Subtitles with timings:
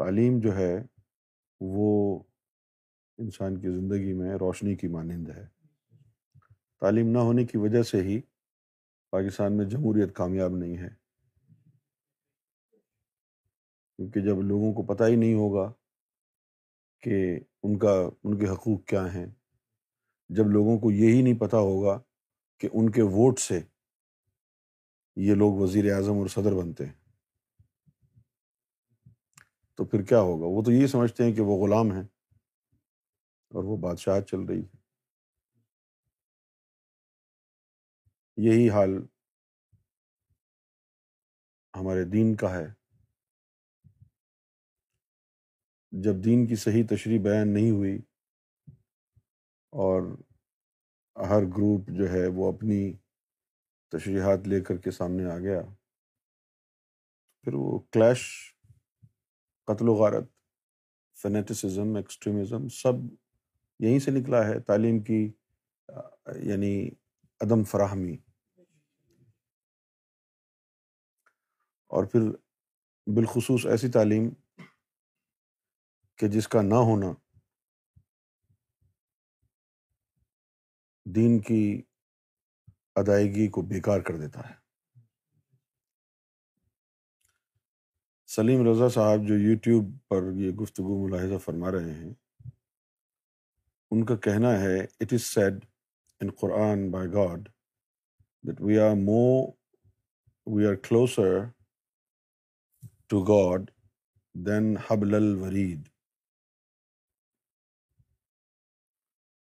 [0.00, 0.82] تعلیم جو ہے،
[1.60, 2.22] وہ
[3.18, 5.46] انسان کی زندگی میں روشنی کی مانند ہے۔
[6.80, 8.20] تعلیم نہ ہونے کی وجہ سے ہی
[9.10, 10.88] پاکستان میں جمہوریت کامیاب نہیں ہے۔
[13.96, 15.72] کیونکہ جب لوگوں کو پتہ ہی نہیں ہوگا
[17.00, 19.26] کہ ان کا، ان کے حقوق کیا ہیں،
[20.28, 22.02] جب لوگوں کو یہی نہیں پتہ ہوگا
[22.58, 23.60] کہ ان کے ووٹ سے
[25.16, 26.99] یہ لوگ وزیر اعظم اور صدر بنتے ہیں۔
[29.80, 32.04] تو پھر کیا ہوگا؟ وہ تو یہی سمجھتے ہیں کہ وہ غلام ہیں۔
[33.50, 34.76] اور وہ بادشاہ چل رہی ہے
[38.36, 38.90] یہی حال
[41.80, 42.66] ہمارے دین کا ہے۔
[45.92, 47.98] جب دین کی صحیح تشریح بیان نہیں ہوئی
[49.70, 50.02] اور
[51.28, 52.92] ہر گروپ جو ہے وہ اپنی
[53.88, 55.60] تشریحات لے کر کے سامنے آ گیا،
[57.42, 58.54] پھر وہ کلیش
[59.70, 60.24] قتل و غارت،
[61.22, 62.92] فنیٹسزم، ایکسٹریمزم، سب
[63.78, 65.32] یہیں سے نکلا ہے تعلیم کی
[66.36, 66.88] یعنی
[67.40, 68.16] عدم فراہمی۔
[71.86, 72.20] اور پھر
[73.06, 74.30] بالخصوص ایسی تعلیم
[76.16, 77.12] کہ جس کا نہ ہونا
[81.04, 81.82] دین کی
[82.96, 84.59] ادائیگی کو بیکار کر دیتا ہے۔
[88.30, 92.12] سلیم رضا صاحب جو یوٹیوب پر یہ گفتگو ملاحظہ فرما رہے ہیں،
[93.92, 95.64] ان کا کہنا ہے it is said
[96.20, 97.48] in Quran by God
[98.44, 99.24] that we are mo
[100.46, 101.38] we are closer
[103.08, 103.70] to God
[104.34, 105.88] than حبل الورید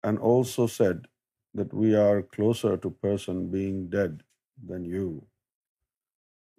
[0.04, 1.06] and also said
[1.54, 4.22] that we are closer to person being dead
[4.58, 5.08] then you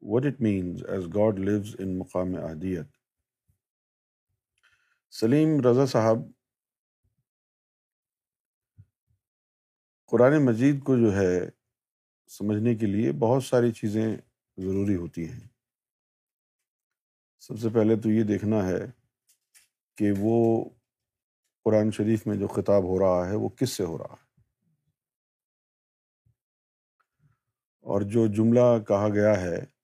[0.05, 2.85] what it means is God lives in مقام اہدیت
[5.11, 6.17] سلیم رضا صاحب
[10.07, 11.49] قرآن مجید کو جو ہے
[12.27, 14.17] سمجھنے کے لیے بہت ساری چیزیں
[14.57, 15.39] ضروری ہوتی ہیں۔
[17.39, 18.85] سب سے پہلے تو یہ دیکھنا ہے
[19.97, 20.69] کہ وہ
[21.63, 24.25] قرآن شریف میں جو خطاب ہو رہا ہے وہ کس سے ہو رہا ہے۔
[27.81, 29.74] اور جو جملہ کہا گیا ہے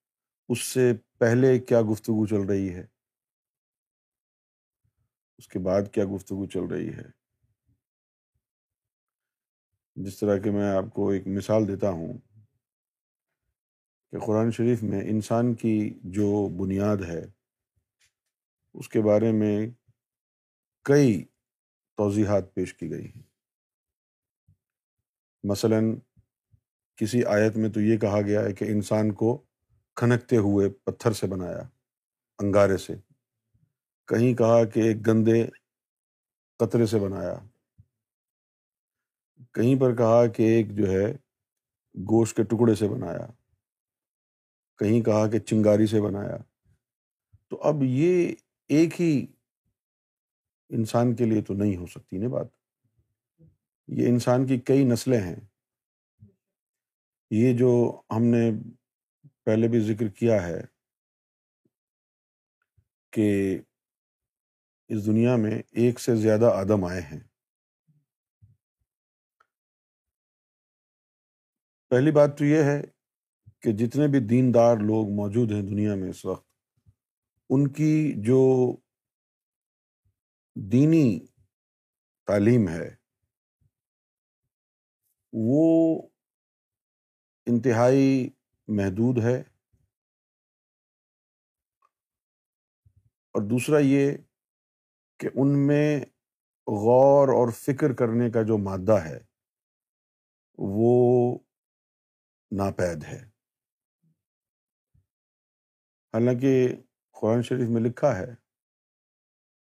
[0.51, 2.85] اس سے پہلے کیا گفتگو چل رہی ہے؟
[5.37, 7.21] اس کے بعد کیا گفتگو چل رہی ہے؟
[9.95, 12.17] جس طرح کہ میں آپ کو ایک مثال دیتا ہوں
[14.11, 17.21] کہ قرآن شریف میں انسان کی جو بنیاد ہے،
[18.73, 19.67] اس کے بارے میں
[20.81, 21.23] کئی
[21.97, 23.23] توضیحات پیش کی گئی ہیں۔
[25.43, 25.95] مثلاً
[26.95, 29.45] کسی آیت میں تو یہ کہا گیا ہے کہ انسان کو
[29.95, 31.61] کھنکتے ہوئے پتھر سے بنایا،
[32.39, 32.93] انگارے سے۔
[34.07, 35.47] کہیں کہا کہ ایک گندے
[36.59, 37.39] قطرے سے بنایا۔
[39.51, 41.11] کہیں پر کہا کہ ایک جو ہے،
[41.95, 43.27] گوشت کے ٹکڑے سے بنایا۔
[44.77, 46.37] کہیں کہا کہ چنگاری سے بنایا۔
[47.47, 48.35] تو اب یہ
[48.67, 49.25] ایک ہی
[50.69, 52.47] انسان کے لیے تو نہیں ہو سکتی نا بات۔
[53.87, 55.35] یہ انسان کی کئی نسلیں ہیں۔
[57.29, 58.51] یہ جو ہم نے
[59.43, 60.61] پہلے بھی ذکر کیا ہے
[63.13, 63.59] کہ
[64.87, 67.19] اس دنیا میں ایک سے زیادہ آدم آئے ہیں۔
[71.89, 72.81] پہلی بات تو یہ ہے
[73.59, 76.47] کہ جتنے بھی دیندار لوگ موجود ہیں دنیا میں اس وقت،
[77.49, 78.75] ان کی جو
[80.55, 81.25] دینی
[82.27, 82.95] تعلیم ہے،
[85.33, 86.01] وہ
[87.45, 88.29] انتہائی
[88.75, 89.43] محدود ہے۔
[93.33, 94.17] اور دوسرا یہ
[95.19, 96.01] کہ ان میں
[96.67, 99.19] غور اور فکر کرنے کا جو مادہ ہے،
[100.57, 101.39] وہ
[102.51, 103.25] ناپید ہے۔
[106.13, 106.67] حالانکہ
[107.11, 108.35] قرآن شریف میں لکھا ہے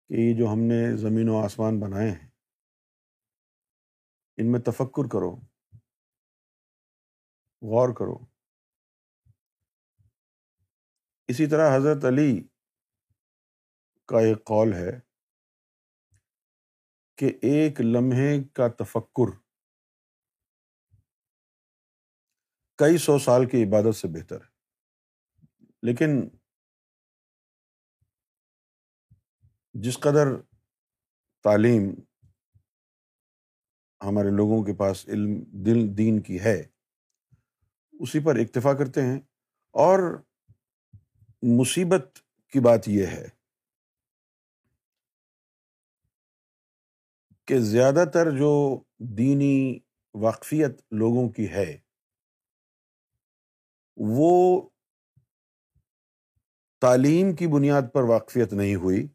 [0.07, 2.29] کہ یہ جو ہم نے زمین و آسمان بنائے ہیں،
[4.37, 5.35] ان میں تفکر کرو،
[7.61, 8.34] غور کرو۔
[11.27, 12.47] اسی طرح حضرت علی
[14.05, 14.99] کا ایک قول ہے
[17.17, 19.37] کہ ایک لمحے کا تفکر
[22.79, 24.47] کئی سو سال کی عبادت سے بہتر ہے۔
[25.83, 26.29] لیکن
[29.73, 30.27] جس قدر
[31.45, 31.95] تعلیم
[34.01, 36.63] ہمارے لوگوں کے پاس علم، دل، دین کی ہے،
[37.93, 39.19] اسی پر اکتفا کرتے ہیں
[39.71, 39.99] اور
[41.47, 43.27] مصیبت کی بات یہ ہے
[47.45, 49.79] کہ زیادہ تر جو دینی
[50.13, 51.77] واقفیت لوگوں کی ہے،
[53.97, 54.69] وہ
[56.81, 59.07] تعلیم کی بنیاد پر واقفیت نہیں ہوئی،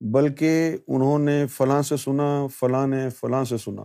[0.00, 3.82] بلکہ انہوں نے فلاں سے سنا، فلاں نے فلاں سے سنا۔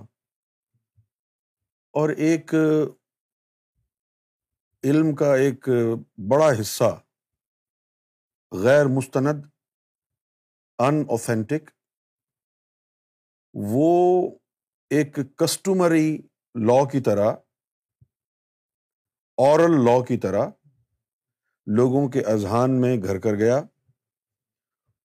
[1.92, 2.54] اور ایک
[4.84, 5.70] علم کا ایک
[6.18, 7.02] بڑا حصہ
[8.64, 9.46] غیر مستند
[10.80, 11.70] ان اوتھینٹک
[13.54, 14.30] وہ
[14.90, 16.18] ایک کسٹمری
[16.56, 17.34] لا کی طرح
[19.38, 20.48] اورل لا کی طرح
[21.66, 23.58] لوگوں کے اذہان میں گھر کر گیا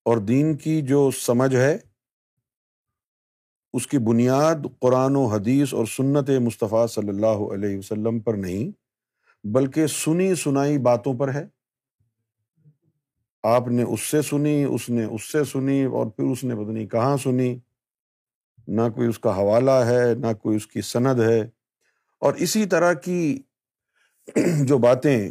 [0.07, 1.79] اور دین کی جو سمجھ ہے،
[3.73, 8.71] اس کی بنیاد قرآن و حدیث اور سنت مصطفیٰ صلی اللہ علیہ وسلم پر نہیں،
[9.45, 11.47] بلکہ سنی سنائی باتوں پر ہے۔
[13.43, 16.71] آپ نے اس سے سنی، اس نے اس سے سنی اور پھر اس نے پتہ
[16.71, 17.59] نہیں کہاں سنی۔
[18.69, 21.41] نہ کوئی اس کا حوالہ ہے، نہ کوئی اس کی سند ہے۔
[22.19, 23.43] اور اسی طرح کی
[24.67, 25.31] جو باتیں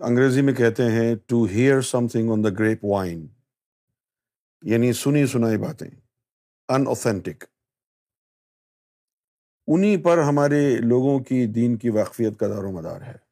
[0.00, 2.48] انگریزی میں کہتے ہیں to hear something on the
[2.84, 3.26] grapevine
[4.62, 5.90] یعنی سنی سنائی باتیں۔
[6.68, 7.44] ان اوتھینٹک
[9.66, 13.27] انہیں پر ہمارے لوگوں کی دین کی واقفیت کا دار و مدار ہے۔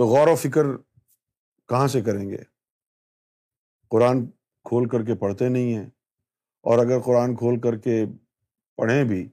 [0.00, 0.66] تو غور و فکر
[1.68, 2.36] کہاں سے کریں گے؟
[3.90, 4.24] قرآن
[4.66, 5.88] کھول کر کے پڑھتے نہیں ہیں
[6.66, 8.04] اور اگر قرآن کھول کر کے
[8.78, 9.26] پڑھیں بھی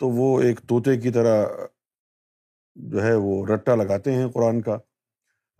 [0.00, 1.44] تو وہ ایک طوطے کی طرح
[2.76, 4.78] جو ہے وہ رٹا لگاتے ہیں قرآن کا۔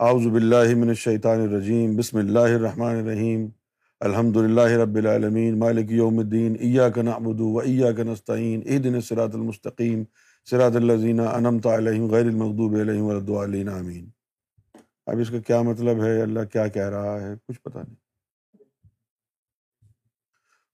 [0.01, 3.47] اعوذ باللہ من الشیطان الرجیم، بسم اللہ الرحمن الرحیم
[4.01, 10.05] الحمد للہ رب العالمین، مالک یوم الدین، ایاک نعبد و ایاک نستعین، اہدنا الصراط المستقیم
[10.51, 13.69] صراط الذین انعمت علیہم غیر المغضوب علیہم ولا الضالین
[15.07, 17.97] اب اس کا کیا مطلب ہے؟ اللہ کیا کہہ رہا ہے؟ کچھ پتہ نہیں۔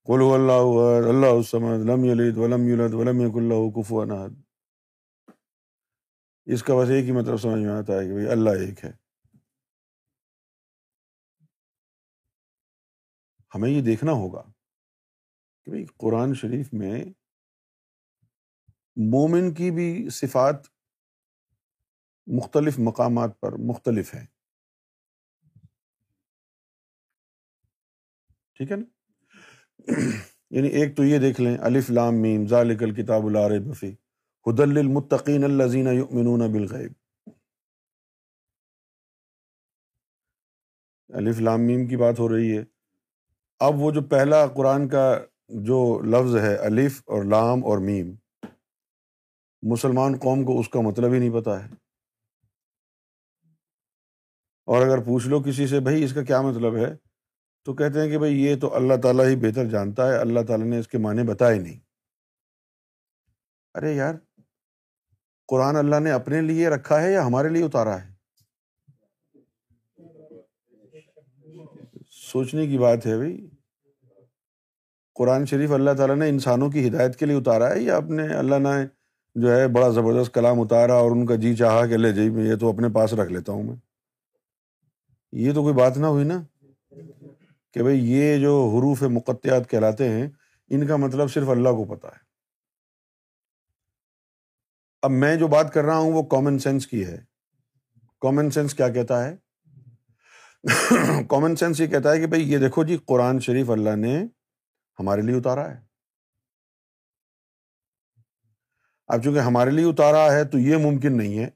[0.04, 4.30] قل هو اللہ اللہ الصمد، لم یلد ولم یولد ولم یکن له کفوا احد۔
[6.44, 8.92] اس کا بس ایک ہی مطلب سمجھ میں آتا ہے کہ بھائی اللہ ایک ہے۔
[13.54, 14.42] ہمیں یہ دیکھنا ہوگا
[15.64, 17.04] کہ بھائی قرآن شریف میں
[18.96, 20.56] مومن کی بھی صفات
[22.26, 24.26] مختلف مقامات پر مختلف ہے
[28.54, 28.84] ٹھیک ہے نا؟
[30.50, 33.94] یعنی ایک تو یہ دیکھ لیں، الف لام میم، ذالک الکتاب العرب بفی
[34.46, 36.92] حدل المطقین الزین یؤمنون بالغیب۔
[41.08, 42.64] الف لام میم کی بات ہو رہی ہے۔
[43.60, 48.14] اب وہ جو پہلا قرآن کا جو لفظ ہے، الف اور لام اور میم
[49.62, 51.68] مسلمان قوم کو اس کا مطلب ہی نہیں پتا ہے۔
[54.66, 56.96] اور اگر پوچھ لو کسی سے، بھائی اس کا کیا مطلب ہے؟
[57.64, 60.66] تو کہتے ہیں کہ بھائی یہ تو اللہ تعالیٰ ہی بہتر جانتا ہے، اللہ تعالیٰ
[60.66, 61.80] نے اس کے معنی بتائے نہیں۔
[63.74, 64.14] ارے یار،
[65.46, 68.14] قرآن اللہ نے اپنے لیے رکھا ہے یا ہمارے لیے اتارا ہے؟
[72.10, 73.50] سوچنے کی بات ہے بھائی۔
[75.14, 78.58] قرآن شریف اللہ تعالیٰ نے انسانوں کی ہدایت کے لیے اتارا ہے یا اپنے اللہ
[78.58, 78.99] نے
[79.34, 82.44] جو ہے بڑا زبردست کلام اتارا اور ان کا جی چاہا کہ لے جی میں
[82.44, 83.76] یہ تو اپنے پاس رکھ لیتا ہوں میں۔
[85.32, 86.42] یہ تو کوئی بات نہ ہوئی نا
[87.72, 90.30] کہ بھائی یہ جو حروف مقتیات کہلاتے ہیں،
[90.68, 92.30] ان کا مطلب صرف اللہ کو پتہ ہے۔
[95.02, 97.20] اب میں جو بات کر رہا ہوں وہ کامن سینس کی ہے۔
[98.20, 99.36] کامن سینس کیا کہتا ہے؟
[101.28, 104.24] کامن سینس یہ کہتا ہے کہ بھائی یہ دیکھو جی قرآن شریف اللہ نے
[104.98, 105.89] ہمارے لیے اتارا ہے۔
[109.12, 111.50] اب چونکہ ہمارے لیے اتارا ہے تو یہ ممکن نہیں ہے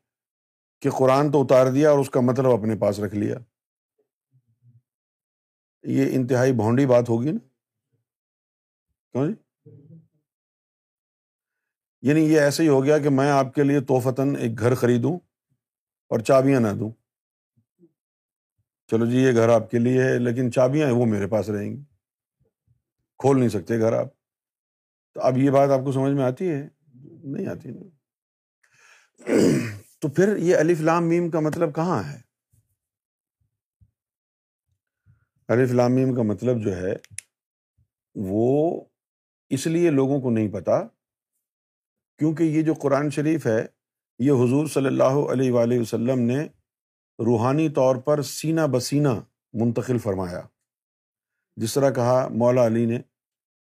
[0.80, 3.37] کہ قرآن تو اتار دیا اور اس کا مطلب اپنے پاس رکھ لیا۔
[5.82, 7.38] یہ انتہائی بھونڈی بات ہوگی نا۔
[9.12, 9.34] کیوں جی؟
[12.02, 15.16] یعنی یہ ایسے ہی ہو گیا کہ میں آپ کے لیے توفتاً ایک گھر خریدوں
[16.08, 16.90] اور چابیاں نہ دوں۔
[18.90, 21.70] چلو جی یہ گھر آپ کے لیے ہے، لیکن چابیاں ہیں، وہ میرے پاس رہیں
[21.70, 21.82] گی۔
[23.18, 24.06] کھول نہیں سکتے گھر آپ۔
[25.14, 26.74] تو اب یہ بات آپ کو سمجھ میں آتی ہے؟
[27.25, 27.90] نہیں آتی۔ نہیں
[29.99, 32.21] تو پھر یہ الف لام میم کا مطلب کہاں ہے؟
[35.49, 36.93] الف لام میم کا مطلب جو ہے،
[38.14, 38.81] وہ
[39.50, 40.83] اس لیے لوگوں کو نہیں پتا
[42.19, 43.66] کیونکہ یہ جو قرآن شریف ہے،
[44.19, 46.45] یہ حضور صلی اللہ علیہ وآلہ وسلم نے
[47.19, 49.09] روحانی طور پر سینہ بسینہ
[49.52, 50.43] منتقل فرمایا۔
[51.57, 52.99] جس طرح کہا مولا علی نے،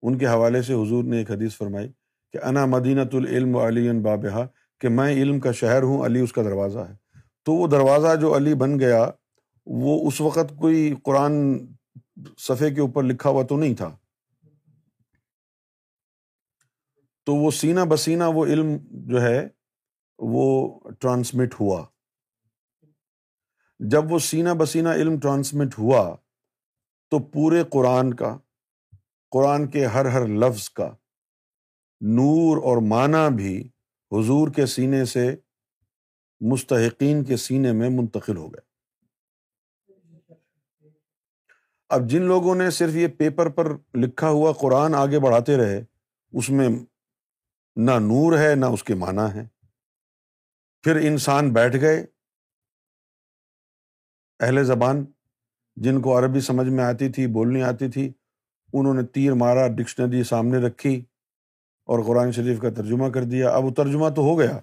[0.02, 1.92] ان کے حوالے سے حضور نے ایک حدیث فرمائی۔
[2.34, 4.46] کہ انا مدینت العلم علی بابہ
[4.80, 6.96] کہ میں علم کا شہر ہوں، علی اس کا دروازہ ہے۔
[7.44, 9.10] تو وہ دروازہ جو علی بن گیا،
[9.66, 11.34] وہ اس وقت کوئی قرآن
[12.38, 13.98] صفحے کے اوپر لکھا ہوا تو نہیں تھا۔
[17.26, 19.48] تو وہ سینہ بسینہ وہ علم جو ہے،
[20.20, 21.86] وہ ٹرانسمٹ ہوا۔
[23.80, 26.16] جب وہ سینہ بسینہ علم ٹرانسمٹ ہوا،
[27.10, 28.38] تو پورے قرآن کا،
[29.32, 30.92] قرآن کے ہر ہر لفظ کا
[32.04, 33.70] نور اور معنی بھی
[34.12, 35.36] حضور کے سینے سے
[36.42, 38.74] مستحقین کے سینے میں منتقل ہو گئے۔
[41.90, 45.84] اب جن لوگوں نے صرف یہ پیپر پر لکھا ہوا قرآن آگے بڑھاتے رہے،
[46.32, 46.70] اس میں
[47.76, 49.48] نہ نور ہے، نہ اس کے معنی ہے
[50.84, 52.06] پھر انسان بیٹھ گئے،
[54.40, 55.06] اہل زبان،
[55.76, 58.12] جن کو عربی سمجھ میں آتی تھی، بولنی آتی تھی،
[58.74, 61.06] انہوں نے تیر مارا، ڈکشنری سامنے رکھی۔
[61.86, 64.60] اور قرآن شریف کا ترجمہ کر دیا۔ اب وہ ترجمہ تو ہو گیا۔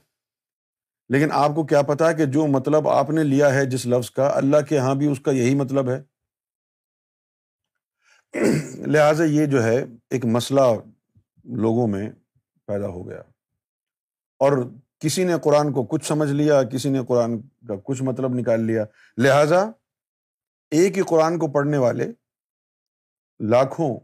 [1.09, 4.31] لیکن آپ کو کیا پتا کہ جو مطلب آپ نے لیا ہے جس لفظ کا،
[4.35, 6.03] اللہ کے یہاں بھی اس کا یہی مطلب ہے؟
[8.87, 10.61] لہٰذا یہ جو ہے ایک مسئلہ
[11.45, 12.11] لوگوں میں
[12.67, 13.21] پیدا ہو گیا۔
[14.39, 18.61] اور کسی نے قرآن کو کچھ سمجھ لیا، کسی نے قرآن کا کچھ مطلب نکال
[18.61, 18.85] لیا۔
[19.19, 19.71] لہٰذا
[20.71, 22.13] ایک ہی قرآن کو پڑھنے والے
[23.41, 24.01] لاکھوں،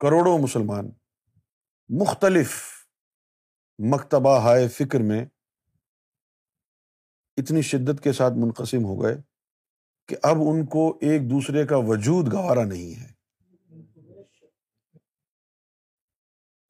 [0.00, 0.90] کروڑوں مسلمان
[2.00, 2.62] مختلف
[3.78, 5.26] مکتبہ ہائے فکر میں
[7.36, 9.16] اتنی شدت کے ساتھ منقسم ہو گئے
[10.08, 13.12] کہ اب ان کو ایک دوسرے کا وجود گوارا نہیں ہے۔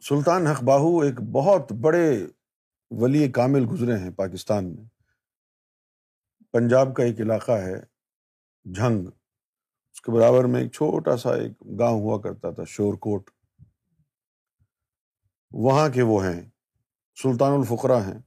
[0.08, 2.26] سلطان حق باہو ایک بہت بڑے
[2.90, 4.84] ولی کامل گزرے ہیں پاکستان میں۔
[6.52, 7.80] پنجاب کا ایک علاقہ ہے،
[8.74, 9.06] جھنگ۔
[9.92, 13.30] اس کے برابر میں ایک چھوٹا سا ایک گاؤں ہوا کرتا تھا، شور کوٹ۔
[15.54, 16.50] وہاں کے وہ ہیں،
[17.22, 18.18] سلطان الفقرا ہیں۔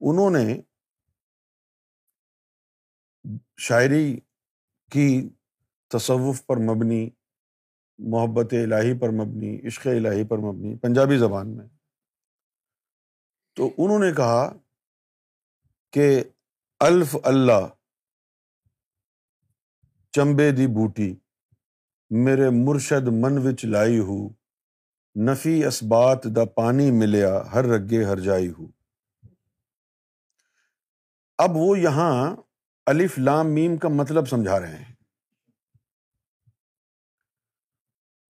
[0.00, 0.60] انہوں نے
[3.56, 4.20] شاعری
[4.92, 5.28] کی
[5.88, 7.10] تصوف پر مبنی،
[7.98, 11.66] محبت الہی پر مبنی، عشق الہی پر مبنی، پنجابی زبان میں۔
[13.54, 14.52] تو انہوں نے کہا
[15.90, 16.24] کہ
[16.80, 17.68] الف اللہ،
[20.10, 21.14] چمبے دی بوٹی،
[22.10, 24.39] میرے مرشد من وچ لائی ہو۔
[25.26, 28.66] نفی اسبات دا پانی ملیا، ہر رگے ہر جائی ہو۔
[31.38, 32.36] اب وہ یہاں
[32.86, 34.94] الف لام میم کا مطلب سمجھا رہے ہیں۔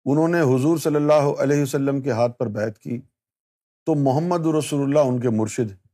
[0.05, 3.01] انہوں نے حضور صلی اللہ علیہ وسلم کے ہاتھ پر بیت کی،
[3.85, 5.87] تو محمد رسول اللہ ان کے مرشد۔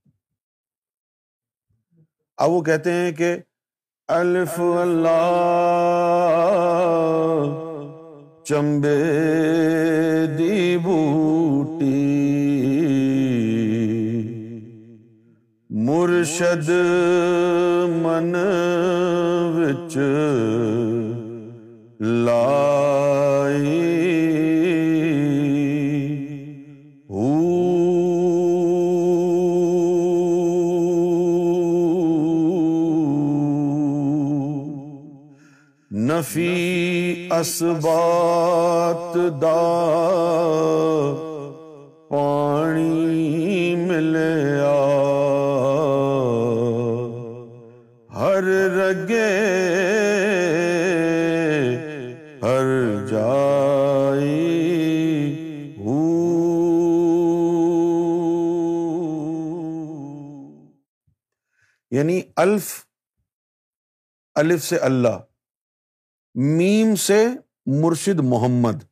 [2.36, 3.36] اب وہ کہتے ہیں کہ
[4.08, 5.10] الف اللہ
[8.44, 8.96] چمبے
[10.38, 12.08] دی بوٹی۔
[15.70, 16.70] مرشد
[18.02, 18.34] من
[19.54, 19.96] وچ
[22.00, 23.88] لائی۔
[35.92, 36.61] نفی
[37.38, 39.62] اسبات دا
[42.08, 44.80] پانی ملیا
[48.16, 48.44] ہر
[48.76, 49.30] رگے
[52.42, 52.68] ہر
[53.10, 54.40] جائی
[61.90, 62.66] یعنی الف
[64.34, 65.18] الف سے اللہ۔
[66.34, 67.26] میم سے
[67.66, 68.84] مرشد محمد۔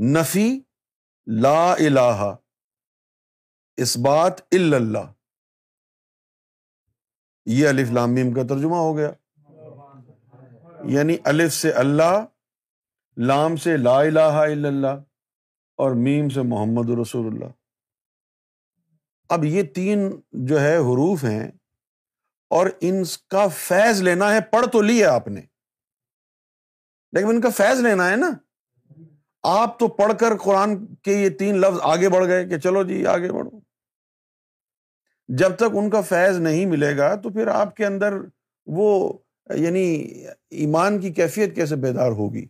[0.00, 0.60] نفی،
[1.26, 2.34] لا الہ،
[3.76, 5.12] اس بات اللہ۔
[7.46, 9.10] یہ الف لام میم کا ترجمہ ہو گیا۔
[10.84, 12.24] یعنی الف سے اللہ،
[13.16, 15.02] لام سے لا الہ الا اللہ
[15.76, 17.52] اور میم سے محمد رسول اللہ۔
[19.28, 21.50] اب یہ تین جو ہے حروف ہیں
[22.50, 25.40] اور ان کا فیض لینا ہے، پڑھ تو لیا آپ نے۔
[27.12, 28.30] لیکن ان کا فیض لینا ہے نا۔
[29.42, 33.06] آپ تو پڑھ کر قرآن کے یہ تین لفظ آگے بڑھ گئے کہ چلو جی
[33.06, 33.60] آگے بڑھو۔
[35.28, 38.14] جب تک ان کا فیض نہیں ملے گا تو پھر آپ کے اندر
[38.66, 39.18] وہ
[39.54, 39.84] یعنی
[40.50, 42.46] ایمان کی کیفیت کیسے بیدار ہوگی۔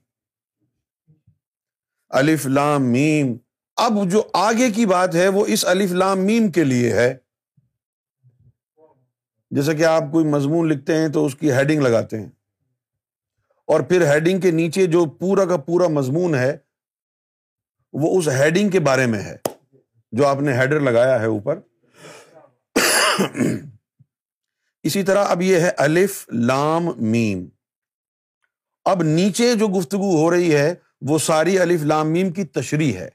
[2.08, 3.36] الف لام میم۔
[3.76, 7.18] اب جو آگے کی بات ہے وہ اس الف لام میم کے لیے ہے۔
[9.50, 12.37] جیسے کہ آپ کوئی مضمون لکھتے ہیں تو اس کی ہیڈنگ لگاتے ہیں۔
[13.68, 16.56] اور پھر ہیڈنگ کے نیچے جو پورا کا پورا مضمون ہے،
[17.92, 19.36] وہ اس ہیڈنگ کے بارے میں ہے،
[20.12, 21.60] جو آپ نے ہیڈر لگایا ہے اوپر۔
[24.82, 27.48] اسی طرح اب یہ ہے الف لام میم۔
[28.84, 33.08] اب نیچے جو گفتگو ہو رہی ہے، وہ ساری الف لام میم کی تشریح ہے۔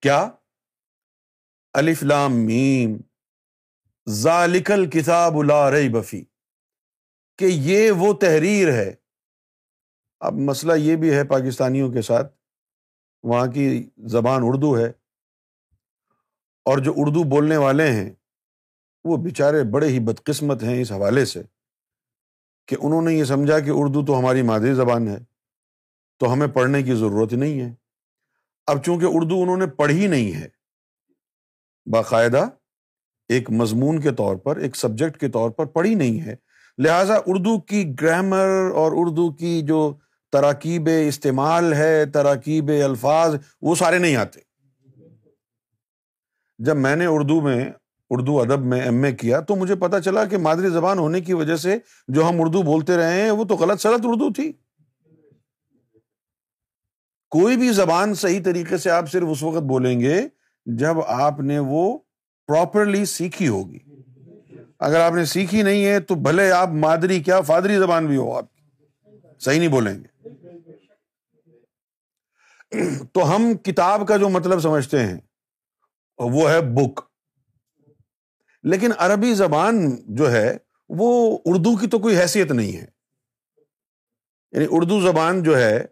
[0.00, 0.30] کیا؟
[1.72, 2.96] الفلام میم۔
[4.08, 6.24] ذالکل کتاب ری بفی
[7.38, 8.94] کہ یہ وہ تحریر ہے۔
[10.20, 12.34] اب مسئلہ یہ بھی ہے پاکستانیوں کے ساتھ،
[13.24, 14.88] وہاں کی زبان اردو ہے
[16.66, 18.10] اور جو اردو بولنے والے ہیں،
[19.04, 21.42] وہ بیچارے بڑے ہی بدقسمت ہیں اس حوالے سے
[22.68, 25.18] کہ انہوں نے یہ سمجھا کہ اردو تو ہماری مادری زبان ہے،
[26.20, 27.74] تو ہمیں پڑھنے کی ضرورت نہیں ہے۔
[28.66, 30.48] اب چونکہ اردو انہوں نے پڑھی نہیں ہے،
[31.86, 32.48] باقاعدہ
[33.28, 36.36] ایک مضمون کے طور پر، ایک سبجیکٹ کے طور پر پڑھی نہیں ہے
[36.78, 39.94] لہٰذا اردو کی گرامر اور اردو کی جو
[40.32, 44.40] تراکیب استعمال ہے، تراکیب الفاظ، وہ سارے نہیں آتے۔
[46.58, 47.70] جب میں نے اردو میں،
[48.10, 51.32] اردو ادب میں ایم اے کیا تو مجھے پتا چلا کہ مادری زبان ہونے کی
[51.32, 51.78] وجہ سے
[52.08, 54.52] جو ہم اردو بولتے رہے ہیں، وہ تو غلط سلط اردو تھی۔
[57.30, 60.28] کوئی بھی زبان صحیح طریقے سے آپ صرف اس وقت بولیں گے
[60.66, 61.98] جب آپ نے وہ
[62.46, 63.78] پراپرلی سیکھی ہوگی۔
[64.78, 68.36] اگر آپ نے سیکھی نہیں ہے تو بھلے آپ مادری کیا فادری زبان بھی ہو
[68.36, 68.44] آپ
[69.40, 70.28] صحیح نہیں بولیں گے۔
[73.12, 75.18] تو ہم کتاب کا جو مطلب سمجھتے ہیں،
[76.18, 77.00] وہ ہے بک۔
[78.62, 80.56] لیکن عربی زبان جو ہے،
[80.88, 82.86] وہ اردو کی تو کوئی حیثیت نہیں ہے۔
[84.52, 85.84] یعنی اردو زبان جو ہے،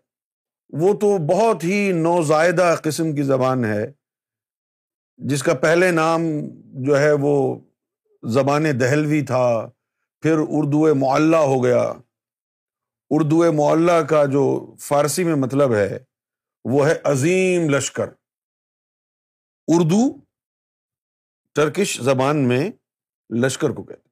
[0.69, 3.93] وہ تو بہت ہی نوزائدہ قسم کی زبان ہے،
[5.17, 6.23] جس کا پہلے نام
[6.65, 7.61] جو ہے وہ
[8.23, 9.71] زبان دہلوی تھا،
[10.21, 11.93] پھر اردو معلّہ ہو گیا۔
[13.11, 15.99] اردو معلّہ کا جو فارسی میں مطلب ہے،
[16.65, 18.11] وہ ہے عظیم لشکر۔
[19.69, 20.17] اردو
[21.55, 22.71] ٹرکش زبان میں
[23.35, 24.09] لشکر کو کہتے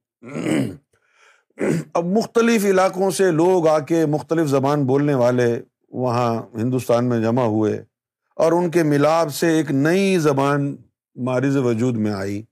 [1.93, 7.43] اب مختلف علاقوں سے لوگ آ کے مختلف زبان بولنے والے وہاں ہندوستان میں جمع
[7.43, 7.83] ہوئے
[8.35, 10.77] اور ان کے ملاپ سے ایک نئی زبان
[11.15, 12.43] مارز وجود میں آئی۔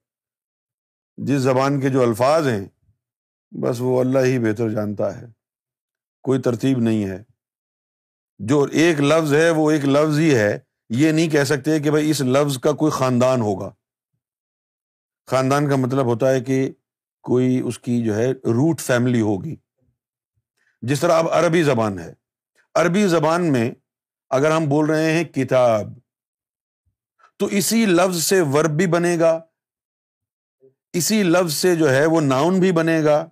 [1.24, 2.66] جس زبان کے جو الفاظ ہیں،
[3.52, 5.26] بس وہ اللہ ہی بہتر جانتا ہے۔
[6.22, 7.24] کوئی ترتیب نہیں ہے۔
[8.40, 12.10] جو ایک لفظ ہے، وہ ایک لفظ ہی ہے۔ یہ نہیں کہہ سکتے کہ بھائی
[12.10, 13.72] اس لفظ کا کوئی خاندان ہوگا۔
[15.28, 16.72] خاندان کا مطلب ہوتا ہے کہ
[17.22, 19.56] کوئی اس کی جو ہے روٹ فیملی ہوگی۔
[20.82, 22.14] جس طرح اب عربی زبان ہے۔
[22.76, 23.72] عربی زبان میں
[24.30, 25.88] اگر ہم بول رہے ہیں کتاب،
[27.38, 29.49] تو اسی لفظ سے ورب بھی بنے گا۔
[30.94, 33.30] اسی لفظ سے جو ہے وہ ناؤن بھی بنے گا،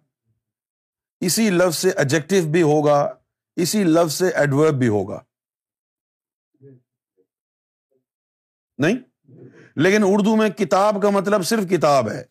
[1.20, 3.14] اسی لفظ سے ایجیکٹو بھی ہوگا،
[3.56, 5.20] اسی لفظ سے ایڈورب بھی ہوگا۔
[8.78, 8.98] نہیں؟
[9.76, 12.24] لیکن اردو میں کتاب کا مطلب صرف کتاب ہے۔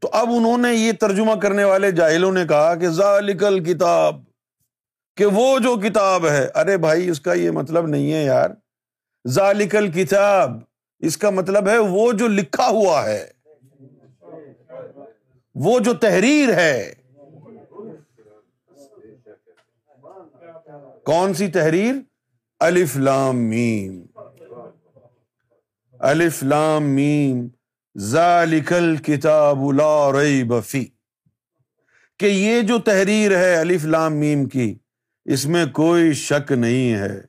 [0.00, 4.24] تو اب انہوں نے یہ ترجمہ کرنے والے جاہلوں نے کہا کہ ذالکل کتاب
[5.16, 8.50] کہ وہ جو کتاب ہے، ارے بھائی اس کا یہ مطلب نہیں ہے یار۔
[9.28, 10.50] ذالکل کتاب
[10.98, 13.39] اس کا مطلب ہے وہ جو لکھا ہوا ہے۔
[15.54, 16.94] وہ جو تحریر ہے،
[21.04, 21.94] کون سی تحریر؟
[22.60, 24.04] الف لام میم۔
[25.98, 27.48] الف لام میم،
[27.98, 30.84] ذالکل کتاب لا ریب فی۔
[32.18, 34.78] کہ یہ جو تحریر ہے الف لام میم کی،
[35.24, 37.20] اس میں کوئی شک نہیں ہے۔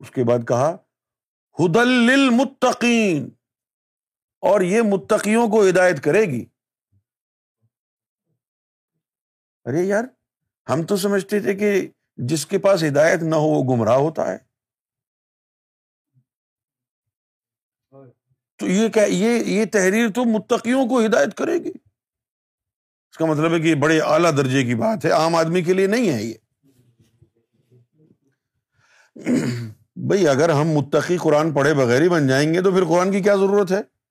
[0.00, 0.76] اس کے بعد کہا،
[1.60, 3.30] ہدل للمتقین۔
[4.42, 6.44] اور یہ متقیوں کو ہدایت کرے گی۔
[9.64, 10.04] ارے یار،
[10.68, 14.38] ہم تو سمجھتے تھے کہ جس کے پاس ہدایت نہ ہو وہ گمراہ ہوتا ہے۔
[18.56, 21.72] تو یہ کیا یہ یہ تحریر تو متقیوں کو ہدایت کرے گی۔
[23.10, 25.72] اس کا مطلب ہے کہ یہ بڑے اعلیٰ درجے کی بات ہے، عام آدمی کے
[25.72, 26.34] لیے نہیں ہے یہ۔
[29.96, 33.20] بھائی اگر ہم متقی قرآن پڑھے بغیر ہی بن جائیں گے تو پھر قرآن کی
[33.20, 34.01] کیا ضرورت ہے؟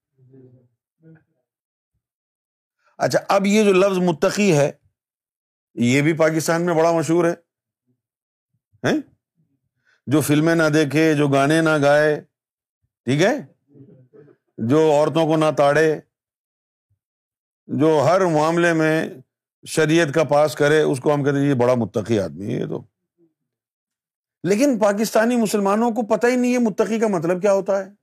[3.02, 4.72] اچھا اب یہ جو لفظ متقی ہے،
[5.74, 7.52] یہ بھی پاکستان میں بڑا مشہور ہے
[10.08, 12.22] جو فلمیں نہ دیکھے، جو گانے نہ گائے،
[13.06, 13.38] ٹھیک ہے؟
[14.58, 16.00] جو عورتوں کو نہ تاڑے،
[17.68, 19.10] جو ہر معاملے میں
[19.66, 22.66] شریعت کا پاس کرے، اس کو ہم کہتے ہیں یہ بڑا متقی آدمی ہے یہ
[22.66, 22.84] تو۔
[24.44, 28.01] لیکن پاکستانی مسلمانوں کو پتہ ہی نہیں ہے متقی کا مطلب کیا ہوتا ہے۔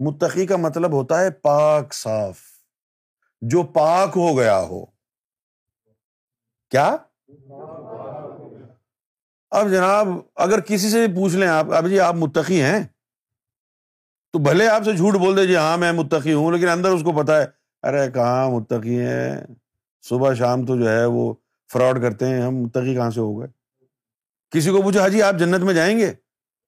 [0.00, 2.38] متقی کا مطلب ہوتا ہے پاک صاف۔
[3.40, 4.84] جو پاک ہو گیا ہو۔
[6.70, 6.96] کیا؟
[9.50, 12.84] اب جناب، اگر کسی سے پوچھ لیں آپ اب جی آپ متقی ہیں۔
[14.32, 17.02] تو بھلے آپ سے جھوٹ بول دے جی ہاں میں متقی ہوں، لیکن اندر اس
[17.02, 17.46] کو پتا ہے۔
[17.82, 19.40] ارے، کہاں متقی ہیں؟
[20.02, 21.34] صبح شام تو جو ہے وہ
[21.72, 23.48] فراڈ کرتے ہیں، ہم متقی کہاں سے ہو گئے؟
[24.50, 26.12] کسی کو پوچھا حاجی آپ جنت میں جائیں گے؟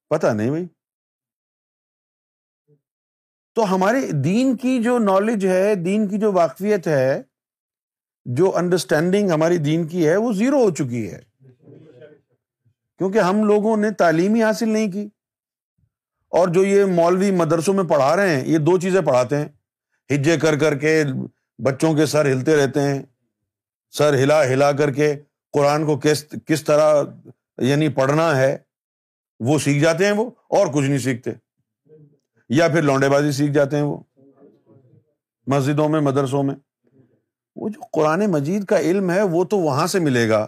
[0.09, 0.65] پتا نہیں بھائی۔
[3.55, 7.21] تو ہمارے دین کی جو نالج ہے، دین کی جو واقفیت ہے،
[8.25, 11.21] جو انڈرسٹینڈنگ ہماری دین کی ہے، وہ زیرو ہو چکی ہے۔
[12.97, 15.09] کیونکہ ہم لوگوں نے تعلیم ہی حاصل نہیں کی۔
[16.29, 19.47] اور جو یہ مولوی مدرسوں میں پڑھا رہے ہیں، یہ دو چیزیں پڑھاتے ہیں۔
[20.15, 21.03] ہجے کر کر کے
[21.63, 23.03] بچوں کے سر ہلتے رہتے ہیں۔
[23.91, 25.15] سر ہلا ہلا کر کے
[25.51, 27.03] قرآن کو کس کس طرح
[27.57, 28.57] یعنی پڑھنا ہے،
[29.39, 31.31] وہ سیکھ جاتے ہیں وہ، اور کچھ نہیں سیکھتے۔
[32.55, 33.97] یا پھر لونڈے بازی سیکھ جاتے ہیں وہ،
[35.47, 36.55] مسجدوں میں، مدرسوں میں۔
[37.55, 40.47] وہ جو قرآن مجید کا علم ہے، وہ تو وہاں سے ملے گا،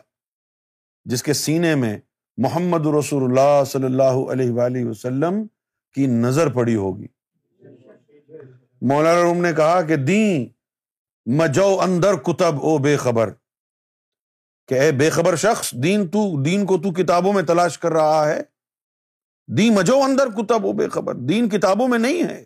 [1.06, 1.98] جس کے سینے میں
[2.38, 5.48] محمد رسول اللہ صلی اللہ علیہ وآلہ وسلم
[5.94, 7.08] کی نظر پڑی ہوگی۔
[8.82, 10.48] مولانا روم نے کہا کہ دین
[11.26, 13.32] مجو اندر کتب او بے خبر۔
[14.68, 18.30] کہ اے بے خبر شخص، دین تو، دین کو تو کتابوں میں تلاش کر رہا
[18.30, 18.53] ہے
[19.48, 22.46] دی مجو اندر کتب او بے خبر۔ دین کتابوں میں نہیں ہے۔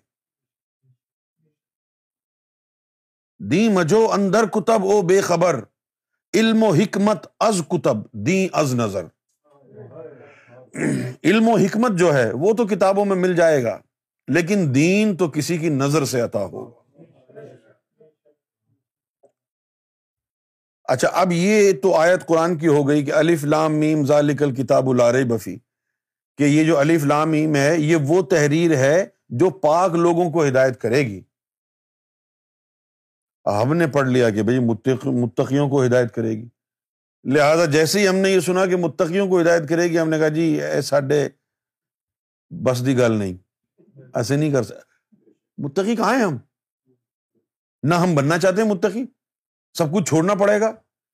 [3.40, 5.64] دی مجو اندر کتب او بے خبر۔
[6.34, 9.06] علم و حکمت از کتب۔ دی از نظر۔
[11.24, 13.82] علم و حکمت جو ہے، وہ تو کتابوں میں مل جائے گا،
[14.28, 16.78] لیکن دین تو کسی کی نظر سے عطا ہو۔
[20.84, 24.90] اچھا اب یہ تو آیت قرآن کی ہو گئی کہ الف لام میم ذالک کتاب
[24.90, 25.58] الار بفی
[26.38, 30.48] کہ یہ جو الف لام میم ہے، یہ وہ تحریر ہے جو پاک لوگوں کو
[30.48, 31.22] ہدایت کرے گی۔
[33.46, 34.60] ہم نے پڑھ لیا کہ بھائی
[35.06, 36.50] متقیوں کو ہدایت کرے گی۔
[37.24, 40.20] لہٰذا جیسے ہی ہم نے یہ سنا کہ متقیوں کو ہدایت کرے گی، ہم نے
[40.20, 41.30] کہا جی اے ساڈے
[42.50, 43.38] بس دی گل نہیں۔
[44.14, 46.38] ایسے نہیں کر سکتے۔ متقی کہاں ہیں ہم؟
[47.84, 49.06] نہ ہم بننا چاہتے ہیں متقی۔
[49.78, 50.72] سب کچھ چھوڑنا پڑے گا۔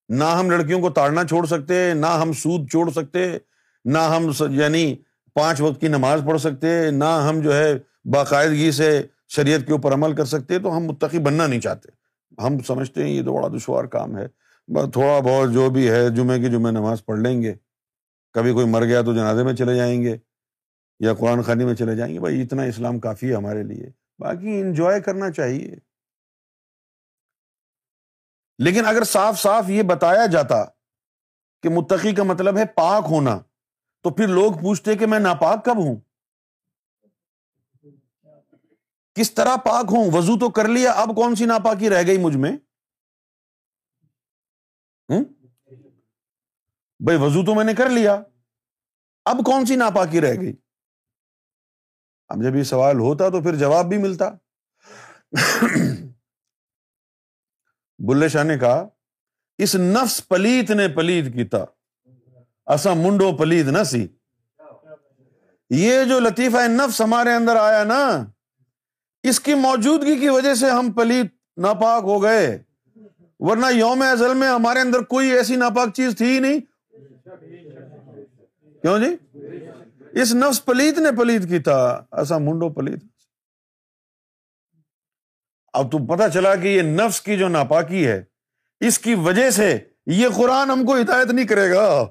[0.09, 3.37] نہ ہم لڑکیوں کو تاڑنا چھوڑ سکتے، نہ ہم سود چھوڑ سکتے،
[3.85, 4.95] نہ ہم یعنی
[5.33, 7.73] پانچ وقت کی نماز پڑھ سکتے، نہ ہم جو ہے
[8.05, 11.89] باقاعدگی سے شریعت کے اوپر عمل کر سکتے، تو ہم متقی بننا نہیں چاہتے۔
[12.41, 14.27] ہم سمجھتے ہیں یہ تو بڑا دشوار کام ہے۔
[14.67, 17.53] بس تھوڑا بہت جو بھی ہے جمعے کی جمعے نماز پڑھ لیں گے۔
[18.33, 20.17] کبھی کوئی مر گیا تو جنازے میں چلے جائیں گے
[20.99, 24.61] یا قرآن خانی میں چلے جائیں گے۔ بھائی، اتنا اسلام کافی ہے ہمارے لیے۔ باقی
[24.61, 25.75] انجوائے کرنا چاہیے۔
[28.57, 30.65] لیکن اگر صاف صاف یہ بتایا جاتا
[31.63, 33.39] کہ متقی کا مطلب ہے پاک ہونا
[34.03, 35.95] تو پھر لوگ پوچھتے کہ میں ناپاک کب ہوں؟
[39.15, 42.37] کس طرح پاک ہوں؟ وضو تو کر لیا، اب کون سی ناپاکی رہ گئی مجھ
[42.37, 42.57] میں؟
[46.99, 48.23] بھائی وضو تو میں نے کر لیا،
[49.25, 50.53] اب کون سی ناپاکی رہ گئی؟
[52.27, 54.25] اب جب یہ سوال ہوتا تو پھر جواب بھی ملتا۔
[57.99, 58.87] بلے شاہ نے کہا،
[59.57, 61.57] اس نفس پلیت نے پلیت کیتا۔
[62.65, 64.07] اصا منڈو پلیت نہ سی۔
[65.69, 68.25] یہ جو لطیفہ نفس ہمارے اندر آیا نا،
[69.23, 71.25] اس کی موجودگی کی وجہ سے ہم پلیت
[71.57, 72.63] ناپاک ہو گئے۔
[73.39, 76.59] ورنہ یوم ازل میں ہمارے اندر کوئی ایسی ناپاک چیز تھی ہی نہیں۔
[78.81, 79.39] کیوں جی؟
[80.21, 83.03] اس نفس پلیت نے پلیت کی تھا ایسا منڈو پلیت
[85.73, 88.23] اب تو پتا چلا کہ یہ نفس کی جو ناپاکی ہے،
[88.79, 92.05] اس کی وجہ سے یہ قرآن ہم کو ہدایت نہیں کرے گا۔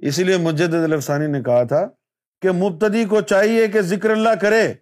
[0.00, 1.88] اسی لیے مجد الفسانی نے کہا تھا
[2.42, 4.74] کہ مبتدی کو چاہیے کہ ذکر اللہ کرے۔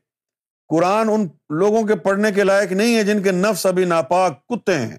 [0.68, 4.74] قرآن ان لوگوں کے پڑھنے کے لائق نہیں ہے جن کے نفس ابھی ناپاک کتے
[4.74, 4.96] ہیں۔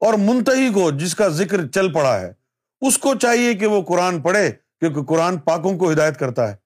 [0.00, 2.32] اور منتحی کو جس کا ذکر چل پڑا ہے،
[2.80, 6.56] اس کو چاہیے کہ وہ قرآن پڑھے، کیونکہ قرآن پاکوں کو ہدایت کرتا ہے۔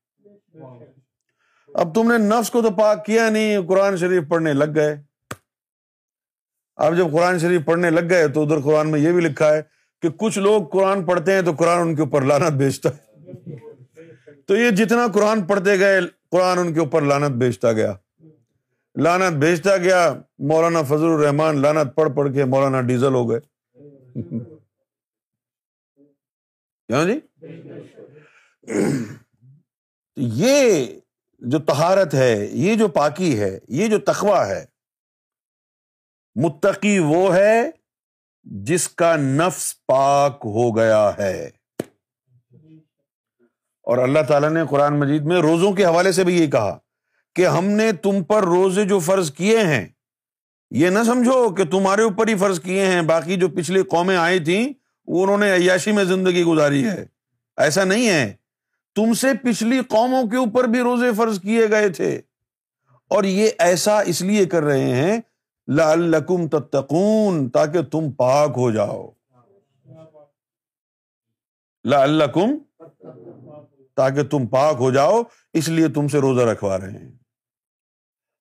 [1.75, 5.03] اب تم نے نفس کو تو پاک کیا نہیں، قرآن شریف پڑھنے لگ گئے۔
[6.77, 9.62] اب جب قرآن شریف پڑھنے لگ گئے تو ادھر قرآن میں یہ بھی لکھا ہے
[10.02, 13.14] کہ کچھ لوگ قرآن پڑھتے ہیں تو قرآن ان کے اوپر لانت بیچتا ہے۔
[14.46, 17.94] تو یہ جتنا قرآن پڑھتے گئے، قرآن ان کے اوپر لانت بیچتا گیا۔
[19.02, 23.40] لانت بیچتا گیا، مولانا فضل الرحمان لانت پڑھ پڑھ کے مولانا ڈیزل ہو گئے۔
[26.88, 27.20] کیوں جی؟
[30.16, 30.87] یہ
[31.38, 34.64] جو تہارت ہے، یہ جو پاکی ہے، یہ جو تخوا ہے،
[36.35, 37.70] متقی وہ ہے
[38.44, 41.50] جس کا نفس پاک ہو گیا ہے۔
[43.83, 46.78] اور اللہ تعالیٰ نے قرآن مجید میں روزوں کے حوالے سے بھی یہ کہا
[47.35, 49.88] کہ ہم نے تم پر روزے جو فرض کیے ہیں،
[50.70, 54.40] یہ نہ سمجھو کہ تمہارے اوپر ہی فرض کیے ہیں، باقی جو پچھلی قومیں آئی
[54.40, 54.72] تھیں
[55.07, 57.07] انہوں نے عیاشی میں زندگی گزاری ہے۔
[57.57, 58.35] ایسا نہیں ہے۔
[58.94, 62.20] تم سے پچھلی قوموں کے اوپر بھی روزے فرض کیے گئے تھے۔
[63.09, 65.20] اور یہ ایسا اس لیے کر رہے ہیں
[65.68, 69.11] لعلکم تتقون، تاکہ تم پاک ہو جاؤ۔
[71.85, 72.07] لا
[73.94, 75.22] تاکہ تم پاک ہو جاؤ،
[75.53, 77.12] اس لیے تم سے روزہ رکھوا رہے ہیں۔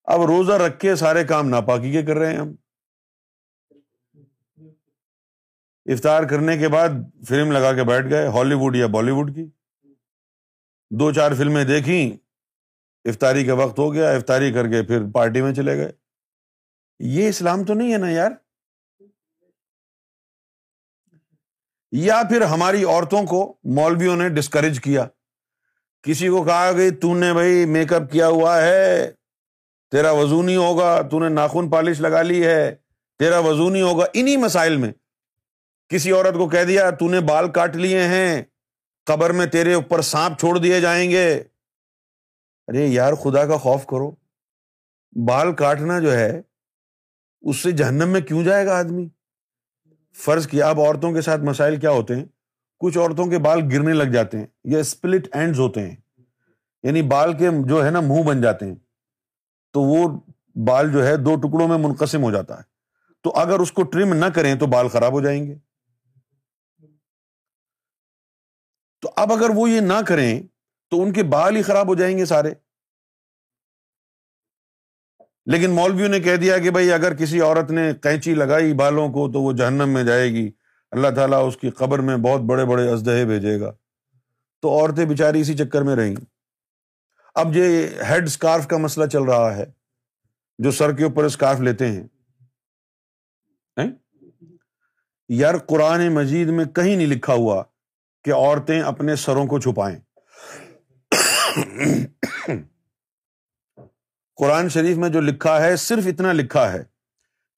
[0.03, 2.55] اب روزہ رکھ کے سارے کام ناپاکی کے کر رہے ہیں ہم۔
[5.85, 6.89] افطار کرنے کے بعد
[7.27, 9.45] فلم لگا کے بیٹھ گئے، ہالی ووڈ یا بالی ووڈ کی۔
[10.91, 12.11] دو چار فلمیں دیکھیں،
[13.05, 15.91] افطاری کا وقت ہو گیا، افطاری کر کے پھر پارٹی میں چلے گئے۔
[17.05, 18.31] یہ اسلام تو نہیں ہے نا یار؟
[21.91, 25.05] یا پھر ہماری عورتوں کو مولویوں نے ڈسکریج کیا،
[26.03, 29.11] کسی کو کہا کہ تو نے بھائی میک اپ کیا ہوا ہے،
[29.91, 32.75] تیرا وضو نہیں ہوگا، تو نے ناخن پالش لگا لی ہے،
[33.19, 34.91] تیرا وضو نہیں ہوگا انہیں مسائل میں
[35.91, 38.43] کسی عورت کو کہہ دیا تو نے بال کاٹ لیے ہیں،
[39.05, 41.43] قبر میں تیرے اوپر سانپ چھوڑ دیے جائیں گے۔
[42.67, 44.11] ارے یار خدا کا خوف کرو،
[45.27, 46.41] بال کاٹنا جو ہے
[47.43, 49.09] اس سے جہنم میں کیوں جائے گا آدمی؟
[50.13, 52.25] فرض کیا اب عورتوں کے ساتھ مسائل کیا ہوتے ہیں؟
[52.79, 55.95] کچھ عورتوں کے بال گرنے لگ جاتے ہیں یا اسپلٹ اینڈز ہوتے ہیں
[56.83, 58.75] یعنی بال کے جو ہے نا منہ بن جاتے ہیں،
[59.73, 60.19] تو وہ
[60.67, 62.63] بال جو ہے دو ٹکڑوں میں منقسم ہو جاتا ہے۔
[63.23, 65.55] تو اگر اس کو ٹرم نہ کریں تو بال خراب ہو جائیں گے۔
[69.01, 70.41] تو اب اگر وہ یہ نہ کریں
[70.89, 72.53] تو ان کے بال ہی خراب ہو جائیں گے سارے۔
[75.45, 79.31] لیکن مولویوں نے کہہ دیا کہ بھائی اگر کسی عورت نے کینچی لگائی بالوں کو
[79.31, 80.51] تو وہ جہنم میں جائے گی۔
[80.91, 83.71] اللہ تعالیٰ اس کی قبر میں بہت بڑے بڑے ازدہے بھیجے گا۔
[84.61, 86.15] تو عورتیں بیچاری اسی چکر میں رہیں۔
[87.35, 89.65] اب یہ ہیڈ اسکارف کا مسئلہ چل رہا ہے
[90.57, 92.07] جو سر کے اوپر اسکارف لیتے ہیں؟
[95.29, 97.63] یار قرآن مجید میں کہیں نہیں لکھا ہوا
[98.23, 99.99] کہ عورتیں اپنے سروں کو چھپائیں۔
[104.43, 106.83] قرآن شریف میں جو لکھا ہے، صرف اتنا لکھا ہے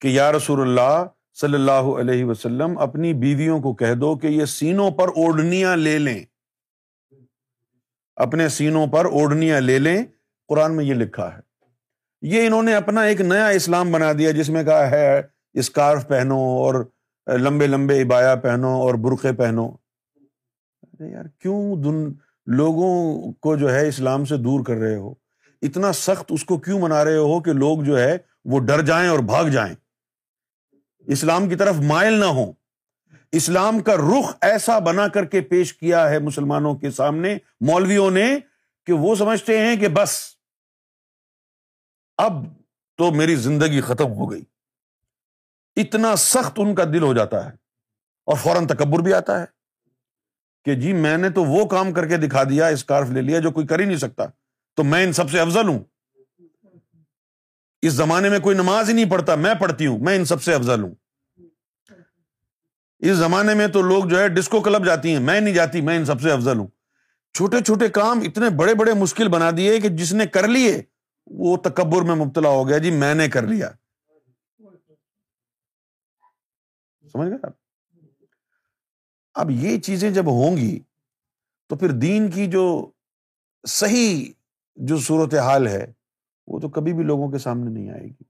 [0.02, 4.46] کہ یا رسول اللہ صلی اللہ علیہ وسلم اپنی بیویوں کو کہہ دو کہ یہ
[4.46, 6.24] سینوں پر اوڑھنیاں لے لیں۔
[8.16, 10.04] اپنے سینوں پر اوڑھنیاں لے لیں۔
[10.48, 11.40] قرآن میں یہ لکھا ہے۔
[12.22, 15.22] یہ انہوں نے اپنا ایک نیا اسلام بنا دیا جس میں کہا ہے،
[15.54, 16.86] اسکارف پہنو اور
[17.28, 19.72] لمبے لمبے ابایا پہنو اور برقے پہنو۔
[21.00, 22.14] یار، کیوں دن
[22.46, 25.25] لوگوں کو جو ہے اسلام سے دور کر رہے ہو؟
[25.66, 29.08] اتنا سخت اس کو کیوں منا رہے ہو کہ لوگ جو ہے وہ ڈر جائیں
[29.10, 29.74] اور بھاگ جائیں؟
[31.08, 32.52] اسلام کی طرف مائل نہ ہو
[33.32, 38.28] اسلام کا رخ ایسا بنا کر کے پیش کیا ہے مسلمانوں کے سامنے، مولویوں نے،
[38.86, 40.18] کہ وہ سمجھتے ہیں کہ بس،
[42.18, 42.34] اب
[42.98, 44.44] تو میری زندگی ختم ہو گئی۔
[45.76, 47.52] اتنا سخت ان کا دل ہو جاتا ہے
[48.28, 49.46] اور فوراً تکبر بھی آتا ہے
[50.66, 53.52] کہ جی میں نے تو وہ کام کر کے دکھا دیا، اسکارف لے لیا جو
[53.52, 54.24] کوئی کر ہی نہیں سکتا۔
[54.76, 55.80] تو میں ان سب سے افضل ہوں۔
[57.82, 60.54] اس زمانے میں کوئی نماز ہی نہیں پڑھتا، میں پڑھتی ہوں، میں ان سب سے
[60.54, 60.96] افضل ہوں۔
[63.00, 65.98] اس زمانے میں تو لوگ جو ہے ڈسکو کلب جاتی ہیں، میں نہیں جاتی، میں
[65.98, 66.68] ان سب سے افضل ہوں۔
[67.34, 70.82] چھوٹے چھوٹے کام اتنے بڑے بڑے مشکل بنا دیے کہ جس نے کر لیے،
[71.26, 73.72] وہ تکبر میں مبتلا ہو گیا جی میں نے کر لیا۔
[77.12, 77.48] سمجھ گئے
[79.34, 80.80] اب یہ چیزیں جب ہوں گی
[81.68, 82.92] تو پھر دین کی جو
[83.68, 84.32] صحیح
[84.76, 85.94] جو صورت حال ہے،
[86.48, 88.24] وہ تو کبھی بھی لوگوں کے سامنے نہیں آئے گی۔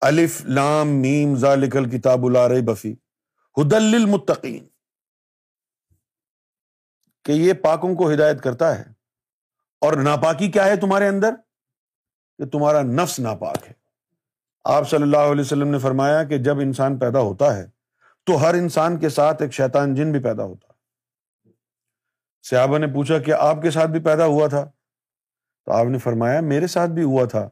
[0.00, 2.92] الف، لام، میم ذالکل کتاب الار بفی
[3.60, 4.68] ہدل المتقین
[7.24, 8.84] کہ یہ پاکوں کو ہدایت کرتا ہے۔
[9.80, 11.34] اور ناپاکی کیا ہے تمہارے اندر؟
[12.38, 13.72] کہ تمہارا نفس ناپاک ہے۔
[14.64, 17.66] آپ صلی اللہ علیہ وسلم نے فرمایا کہ جب انسان پیدا ہوتا ہے،
[18.24, 20.73] تو ہر انسان کے ساتھ ایک شیطان جن بھی پیدا ہوتا ہے۔
[22.50, 24.70] صحابہ نے پوچھا کہ آپ کے ساتھ بھی پیدا ہوا تھا؟
[25.64, 27.48] تو آپ نے فرمایا، میرے ساتھ بھی ہوا تھا،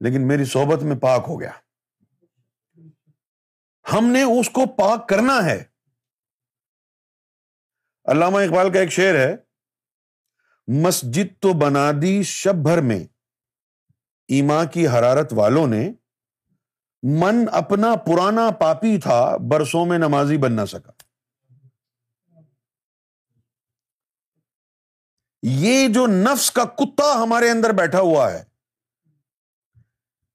[0.00, 1.50] لیکن میری صحبت میں پاک ہو گیا۔
[3.92, 5.64] ہم نے اس کو پاک کرنا ہے۔
[8.04, 9.36] علامہ اقبال کا ایک شعر ہے،
[10.66, 13.04] مسجد تو بنا دی شب بھر میں۔
[14.28, 15.92] ایما کی حرارت والوں نے
[17.02, 20.92] من اپنا پرانا پاپی تھا، برسوں میں نمازی بن نہ سکا۔
[25.48, 28.42] یہ جو نفس کا کتا ہمارے اندر بیٹھا ہوا ہے،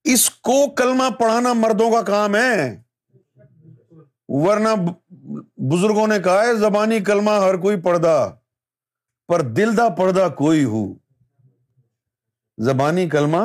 [0.04, 2.82] اس کو کلمہ پڑھانا مردوں کا کام ہے۔
[4.28, 4.68] ورنہ
[5.70, 8.16] بزرگوں نے کہا ہے زبانی کلمہ ہر کوئی پڑھدا،
[9.28, 10.84] پر دل دا پڑھدا کوئی ہو۔
[12.58, 13.42] زبانی کلمہ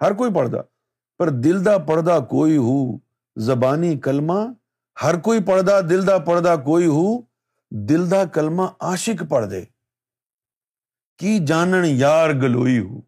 [0.00, 0.60] ہر کوئی پڑھدا،
[1.18, 2.98] پر دل دا پڑھدا کوئی ہو۔
[3.36, 4.40] زبانی کلمہ
[5.02, 7.20] ہر کوئی پڑھدا دل دا پڑھدا کوئی ہو۔
[7.70, 9.64] دل دا کلمہ عاشق پڑھ دے۔
[11.18, 13.00] کی جانن یار گلوئی ہو؟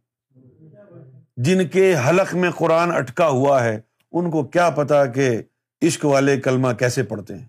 [1.37, 3.81] جن کے حلق میں قرآن اٹکا ہوا ہے،
[4.13, 5.43] ان کو کیا پتا کہ
[5.83, 7.47] عشق والے کلمہ کیسے پڑھتے ہیں؟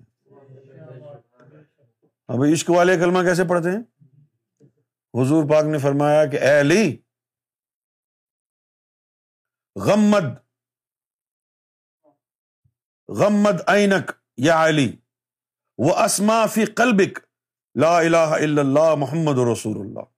[2.28, 3.82] اب عشق والے کلمہ کیسے پڑھتے ہیں؟
[5.14, 6.98] حضور پاک نے فرمایا کہ اے علی،
[9.76, 10.34] غمد
[13.10, 14.92] غمد اینک یا علی
[15.78, 17.20] وہ اسما فی قلبک،
[17.76, 20.15] لا الہ الا اللہ محمد رسول اللہ۔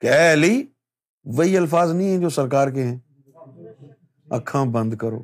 [0.00, 0.66] کہ اے علی،
[1.24, 2.98] وہی الفاظ نہیں ہیں جو سرکار کے ہیں۔
[4.30, 5.22] اکھاں بند کرو۔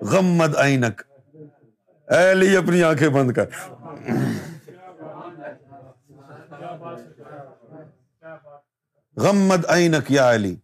[0.00, 1.02] غمد اینک
[2.10, 3.44] اے علی، اپنی آنکھیں بند کر۔
[9.16, 10.56] غمد اینک یا علی۔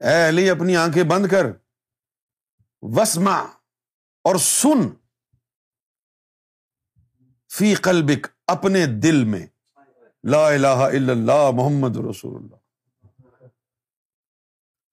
[0.00, 1.46] اے علی، اپنی آنکھیں بند کر۔
[2.82, 3.36] وسما
[4.24, 4.88] اور سن۔
[7.52, 9.46] فی قلبک، اپنے دل میں۔
[10.28, 12.56] لا الہ الا اللہ محمد رسول اللہ۔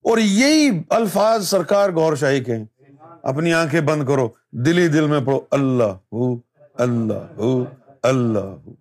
[0.02, 2.56] اور یہی الفاظ سرکار گور شاہی کے
[3.22, 6.36] اپنی آنکھیں بند کرو، دلی دل میں پڑھو، اللہ ہو
[6.74, 7.64] اللہ ہو
[8.02, 8.72] اللہ ہو۔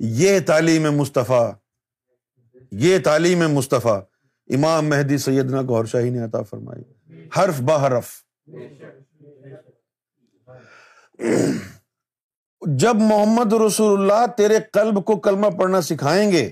[0.00, 1.52] یہ تعلیم مصطفیٰ،
[2.72, 4.00] یہ تعلیم مصطفیٰ۔
[4.48, 6.82] امام مہدی سیدنا گور شاہی نے عطا فرمائی۔
[7.36, 8.24] حرف بحرف
[12.62, 16.50] جب محمد رسول اللہ تیرے قلب کو کلمہ پڑھنا سکھائیں گے،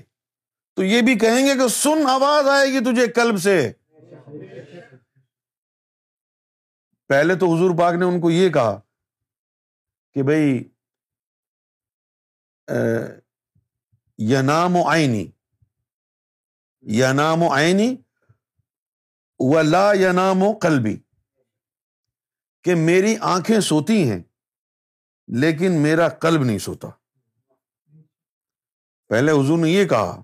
[0.77, 3.71] تو یہ بھی کہیں گے کہ سن، آواز آئے گی تجھے کلب سے۔
[7.09, 8.79] پہلے تو حضور پاک نے ان کو یہ کہا
[10.15, 10.63] کہ بھائی
[14.19, 15.25] یہ نام و آئینی
[16.83, 17.95] یا نام و آئینی
[19.39, 20.95] و لا یا نام و قلبی،
[22.65, 24.21] کہ میری آنکھیں سوتی ہیں۔
[25.29, 26.87] لیکن میرا قلب نہیں سوتا۔
[29.09, 30.21] پہلے حضور نے یہ کہا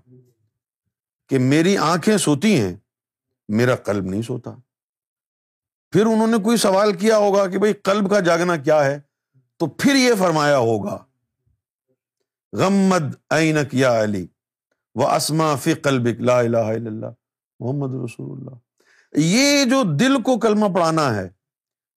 [1.28, 2.76] کہ میری آنکھیں سوتی ہیں،
[3.48, 4.50] میرا قلب نہیں سوتا۔
[5.90, 9.00] پھر انہوں نے کوئی سوال کیا ہوگا کہ بھائی قلب کا جاگنا کیا ہے؟
[9.56, 11.04] تو پھر یہ فرمایا ہوگا،
[12.52, 13.32] غمد
[13.72, 14.26] یا علی
[14.94, 17.10] وہ اسما فی قلب لا الہ الا اللہ
[17.60, 18.56] محمد رسول اللہ۔
[19.12, 21.28] یہ جو دل کو کلمہ پڑھانا ہے،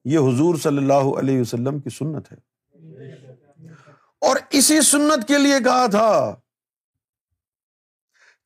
[0.05, 2.48] یہ حضور صلی اللہ علیہ وسلم کی سنت ہے۔
[4.21, 6.35] اور اسی سنت کے لیے کہا تھا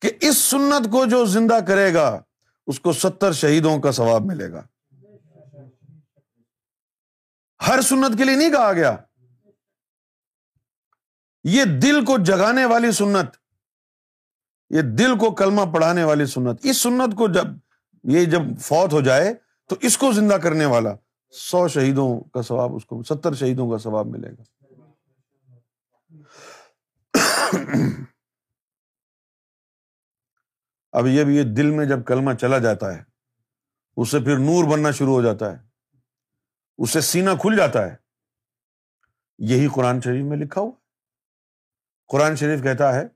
[0.00, 2.22] کہ اس سنت کو جو زندہ کرے گا،
[2.66, 4.62] اس کو ستر شہیدوں کا ثواب ملے گا۔
[7.66, 8.96] ہر سنت کے لیے نہیں کہا گیا۔
[11.44, 13.36] یہ دل کو جگانے والی سنت،
[14.70, 17.44] یہ دل کو کلمہ پڑھانے والی سنت۔ اس سنت کو جب
[18.04, 19.34] یہ جب فوت ہو جائے
[19.68, 20.90] تو اس کو زندہ کرنے والا
[21.30, 24.42] سو شہیدوں کا ثواب، اس کو ستر شہیدوں کا ثواب ملے گا۔
[30.92, 33.04] اب یہ بھی یہ دل میں جب کلمہ چلا جاتا ہے،
[33.96, 35.66] اس سے پھر نور بننا شروع ہو جاتا ہے۔
[36.78, 37.96] اس سے سینہ کھل جاتا ہے۔
[39.38, 40.72] یہی قرآن شریف میں لکھا ہوا
[42.06, 43.08] قرآن شریف کہتا ہے،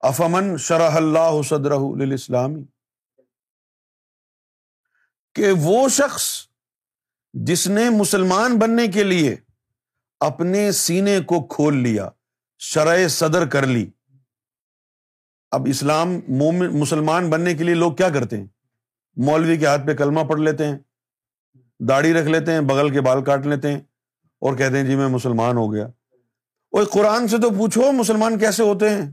[0.00, 1.70] افمن شرح اللہ صدر
[2.12, 2.64] اسلامی
[5.34, 6.48] کہ وہ شخص
[7.32, 9.36] جس نے مسلمان بننے کے لیے
[10.20, 12.08] اپنے سینے کو کھول لیا
[12.58, 13.90] شرح صدر کر لی۔
[15.50, 18.46] اب اسلام مومن، مسلمان بننے کے لیے لوگ کیا کرتے ہیں؟
[19.16, 20.78] مولوی کے ہاتھ پہ کلمہ پڑھ لیتے ہیں،
[21.80, 23.80] داڑھی رکھ لیتے ہیں، بغل کے بال کاٹ لیتے ہیں
[24.40, 25.86] اور کہتے ہیں جی میں مسلمان ہو گیا۔
[26.72, 29.12] وہ قرآن سے تو پوچھو، مسلمان کیسے ہوتے ہیں؟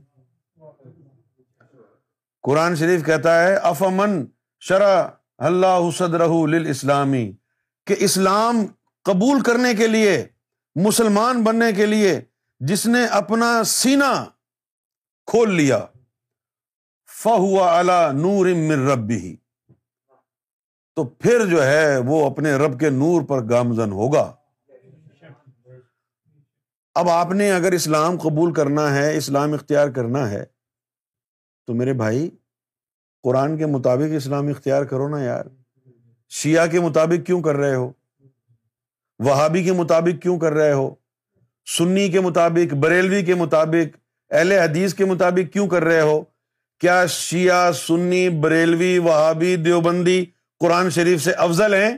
[2.42, 4.26] قرآن شریف کہتا ہے افامن
[4.60, 6.28] شرح اللہ صدرہ
[6.70, 7.32] اسلامی
[7.88, 8.66] کہ اسلام
[9.04, 10.28] قبول کرنے کے لیے،
[10.76, 12.22] مسلمان بننے کے لیے
[12.68, 14.26] جس نے اپنا سینا
[15.26, 15.86] کھول لیا
[17.24, 18.46] فہوا اعلی نور
[18.92, 19.36] ربی ہی
[20.96, 24.36] تو پھر جو ہے وہ اپنے رب کے نور پر گامزن ہوگا۔
[26.96, 30.46] اب آپ نے اگر اسلام قبول کرنا ہے، اسلام اختیار کرنا ہے،
[31.68, 32.30] تو میرے بھائی،
[33.24, 35.46] قرآن کے مطابق اسلام اختیار کرو نا یار۔
[36.30, 37.92] شیعہ کے مطابق کیوں کر رہے ہو؟
[39.20, 40.96] وہابی کے مطابق کیوں کر رہے ہو؟
[41.66, 43.98] سنی کے مطابق، بریلوی کے مطابق،
[44.32, 46.24] اہل حدیث کے مطابق کیوں کر رہے ہو؟
[46.80, 50.26] کیا شیعہ، سنی، بریلوی، وہابی، دیوبندی
[50.60, 51.98] قرآن شریف سے افضل ہیں؟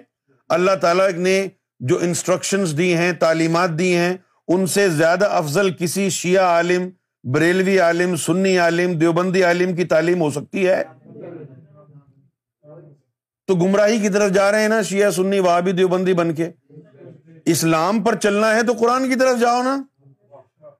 [0.49, 1.47] اللہ تعالیٰ نے
[1.79, 6.89] جو انسٹرکشنز دی ہیں، تعلیمات دی ہیں، ان سے زیادہ افضل کسی شیعہ عالم،
[7.23, 10.83] بریلوی عالم، سنی عالم، دیوبندی عالم کی تعلیم ہو سکتی ہے؟
[13.47, 16.51] تو گمراہی کی طرف جا رہے ہیں نا شیعہ، سنی، وہابی، دیوبندی بن کے۔
[17.45, 19.83] اسلام پر چلنا ہے تو قرآن کی طرف جاؤ نا۔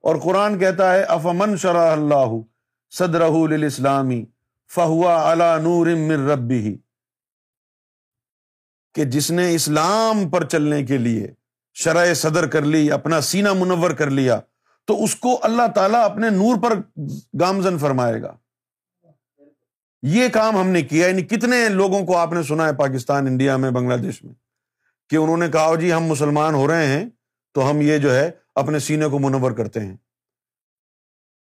[0.01, 2.36] اور قرآن کہتا ہے، افمن شرح اللہ
[2.89, 3.22] صدر
[3.66, 4.26] اسلامی
[4.76, 6.78] فہوا علا نور من ربی
[8.93, 11.28] کہ جس نے اسلام پر چلنے کے لیے
[11.74, 14.39] شرح صدر کر لی، اپنا سینہ منور کر لیا،
[14.86, 17.01] تو اس کو اللہ تعالیٰ اپنے نور پر
[17.39, 18.36] گامزن فرمائے گا۔
[20.01, 23.57] یہ کام ہم نے کیا یعنی کتنے لوگوں کو آپ نے سنا ہے پاکستان، انڈیا
[23.57, 24.34] میں، بنگلہ دیش میں۔
[25.10, 27.06] کہ انہوں نے کہا جی ہم مسلمان ہو رہے ہیں،
[27.53, 29.97] تو ہم یہ جو ہے اپنے سینے کو منور کرتے ہیں۔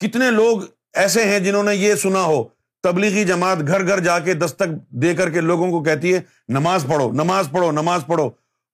[0.00, 0.58] کتنے لوگ
[0.94, 2.44] ایسے ہیں جنہوں نے یہ سنا ہو،
[2.82, 6.86] تبلیغی جماعت گھر گھر جا کے دستک دے کر کے لوگوں کو کہتی ہے، نماز
[6.88, 8.30] پڑھو نماز پڑھو نماز پڑھو۔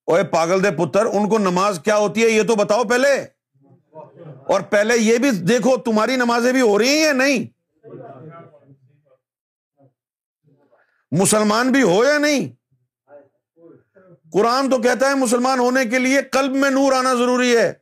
[0.06, 3.24] اوے پاگل دے پتر، ان کو نماز کیا ہوتی ہے؟ یہ تو بتاؤ پہلے۔
[4.46, 7.46] اور پہلے یہ بھی دیکھو، تمہاری نمازیں بھی ہو رہی ہیں یا نہیں؟
[11.10, 12.57] مسلمان بھی ہو یا نہیں؟
[14.32, 17.72] قرآن تو کہتا ہے مسلمان ہونے کے لیے قلب میں نور آنا ضروری ہے۔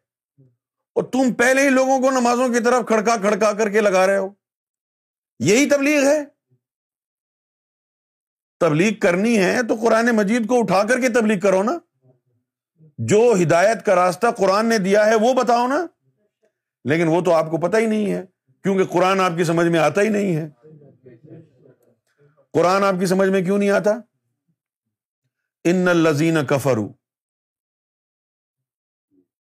[0.95, 4.17] اور تم پہلے ہی لوگوں کو نمازوں کی طرف کھڑکا کھڑکا کر کے لگا رہے
[4.17, 4.29] ہو۔
[5.39, 6.25] یہی تبلیغ ہے۔
[8.61, 11.79] تبلیغ کرنی ہے تو قرآن مجید کو اٹھا کر کے تبلیغ کرو نا۔
[12.99, 15.87] جو ہدایت کا راستہ قرآن نے دیا ہے وہ بتاؤ نا۔
[16.85, 18.25] لیکن وہ تو آپ کو پتہ ہی نہیں ہے،
[18.63, 20.49] کیونکہ قرآن آپ کی سمجھ میں آتا ہی نہیں ہے۔
[22.53, 23.91] قرآن آپ کی سمجھ میں کیوں نہیں آتا؟
[25.69, 26.93] ان الزین کفرو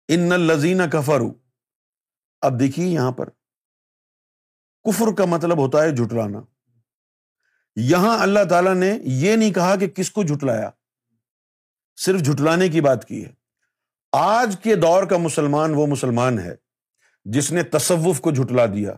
[0.08, 1.32] ان الزین کفرو
[2.40, 3.28] اب دیکھیے یہاں پر.
[4.84, 6.40] کفر کا مطلب ہوتا ہے جھٹلانا.
[7.76, 10.70] یہاں اللہ تعالیٰ نے یہ نہیں کہا کہ کس کو جھٹلایا.
[11.96, 13.32] صرف جھٹلانے کی بات کی ہے.
[14.12, 16.54] آج کے دور کا مسلمان وہ مسلمان ہے
[17.24, 18.92] جس نے تصوف کو جھٹلا دیا،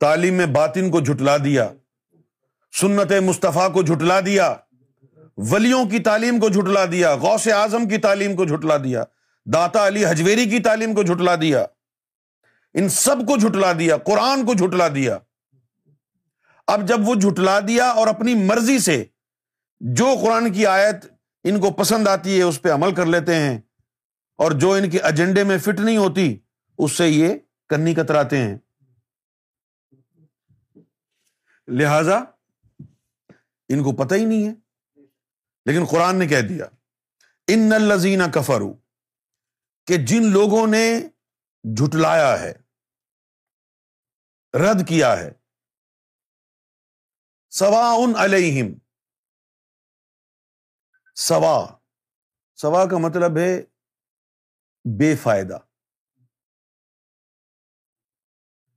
[0.00, 1.72] تعلیم باطن کو جھٹلا دیا،
[2.72, 4.56] سنت مصطفیٰ کو جھٹلا دیا
[5.38, 9.04] ولیوں کی تعلیم کو جھٹلا دیا، غوث اعظم کی تعلیم کو جھٹلا دیا،
[9.46, 11.66] داتا علی حجویری کی تعلیم کو جھٹلا دیا،
[12.74, 15.18] ان سب کو جھٹلا دیا، قرآن کو جھٹلا دیا۔
[16.66, 19.04] اب جب وہ جھٹلا دیا اور اپنی مرضی سے
[19.80, 21.06] جو قرآن کی آیت
[21.44, 23.58] ان کو پسند آتی ہے، اس پہ عمل کر لیتے ہیں
[24.36, 26.38] اور جو ان کے ایجنڈے میں فٹ نہیں ہوتی،
[26.78, 27.34] اس سے یہ
[27.68, 28.58] کنی کتراتے ہیں۔
[31.68, 32.18] لہذا
[33.68, 34.67] ان کو پتہ ہی نہیں ہے۔
[35.68, 36.66] لیکن قرآن نے کہہ دیا،
[37.46, 38.72] ان الزین کفرو
[39.86, 40.84] کہ جن لوگوں نے
[41.64, 42.52] جھٹلایا ہے،
[44.54, 45.30] رد کیا ہے
[47.50, 48.72] سوا ان علیہم،
[51.16, 51.56] سوا
[52.58, 53.60] سوا کا مطلب ہے
[54.98, 55.58] بے فائدہ۔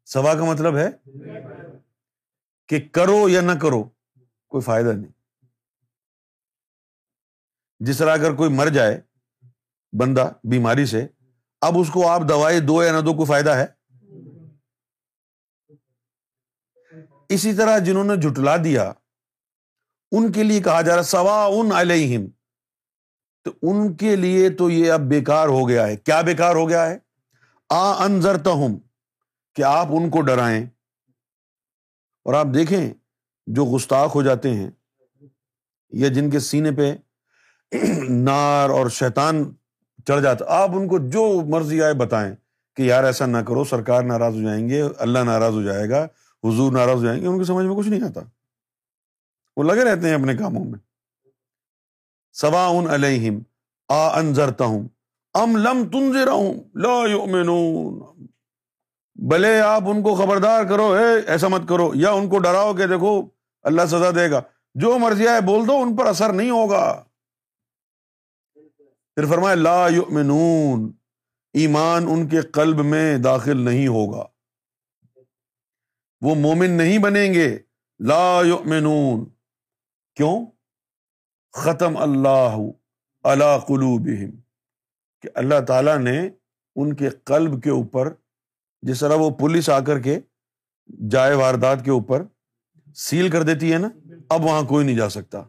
[0.06, 0.90] سوا کا مطلب ہے
[2.70, 3.84] کہ کرو یا نہ کرو،
[4.48, 5.21] کوئی فائدہ نہیں۔
[7.82, 9.02] جس طرح اگر کوئی مر جائے،
[10.00, 11.08] بندہ بیماری سے،
[11.62, 13.66] اب اس کو آپ دوائی دو یا نہ دو کوئی فائدہ ہے؟
[17.30, 18.94] اسی طرح جنہوں نے جٹلا دیا،
[20.12, 22.26] ان کے لیے کہا جا رہا سوا ان علیہم۔
[23.44, 26.90] تو ان کے لیے تو یہ اب بیکار ہو گیا ہے۔ کیا بیکار ہو گیا
[26.90, 26.98] ہے؟
[27.70, 28.80] آ انضر ہوں
[29.56, 30.66] کہ آپ ان کو ڈرائیں۔
[32.24, 32.94] اور آپ دیکھیں
[33.48, 34.72] جو گستاخ ہو جاتے ہیں،
[35.90, 36.96] یا جن کے سینے پہ
[38.10, 39.54] نار اور شیطان
[40.08, 42.36] چڑھ جاتا آپ ان کو جو مرضی آئے بتائیں
[42.76, 46.08] کہ یار ایسا نہ کرو، سرکار ناراض ہو جائیں گے، اللہ ناراض ہو جائے گا،
[46.44, 48.22] حضور ناراض ہو جائیں گے، ان کی سمجھ میں کچھ نہیں آتا۔
[49.58, 50.80] وہ لگے رہتے ہیں اپنے کاموں میں۔
[52.34, 53.40] سوا ان علیہم،
[53.90, 54.88] آ انضرتا ہوں
[55.34, 56.30] ام لم تنظر
[56.76, 58.00] لا یؤمنون۔
[59.16, 62.88] بھلے آپ ان کو خبردار کرو، اے، ایسا مت کرو، یا ان کو ڈراؤ کہ
[62.88, 63.22] دیکھو،
[63.64, 64.42] اللہ سزا دے گا۔
[64.76, 67.04] جو مرضی آئے بول دو، ان پر اثر نہیں ہوگا۔
[69.16, 70.92] پھر فرمائے لا یؤمنون،
[71.54, 74.26] ایمان ان کے قلب میں داخل نہیں ہوگا۔
[76.22, 77.58] وہ مومن نہیں بنیں گے۔
[78.00, 79.30] لا یؤمنون،
[80.16, 80.46] کیوں؟
[81.52, 82.56] ختم اللہ
[83.24, 84.32] اللہ قلوبہم،
[85.22, 86.30] کہ اللہ تعالیٰ نے
[86.76, 88.14] ان کے قلب کے اوپر،
[88.82, 90.20] جس طرح وہ پولیس آ کر کے
[91.10, 92.24] جائے واردات کے اوپر،
[92.96, 93.90] سیل کر دیتی ہے نا،
[94.30, 95.44] اب وہاں کوئی نہیں جا سکتا۔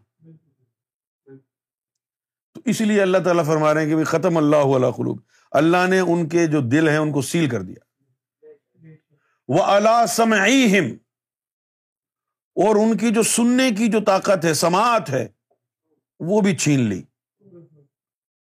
[2.65, 6.29] اسی لیے اللہ تعالیٰ فرما رہے ہیں کہ ختم اللہ علیہ قلوب۔ اللہ نے ان
[6.29, 8.05] کے جو دل ہیں ان کو سیل کر دیا۔
[9.49, 10.33] وہ اللہ سم
[12.55, 15.29] اور ان کی جو سننے کی جو طاقت ہے، سماعت ہے،
[16.21, 17.03] وہ بھی چھین لی۔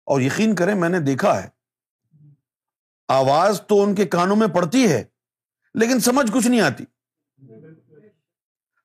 [0.06, 1.48] اور یقین کریں، میں نے دیکھا ہے۔
[3.08, 5.04] آواز تو ان کے کانوں میں پڑتی ہے،
[5.74, 6.84] لیکن سمجھ کچھ نہیں آتی۔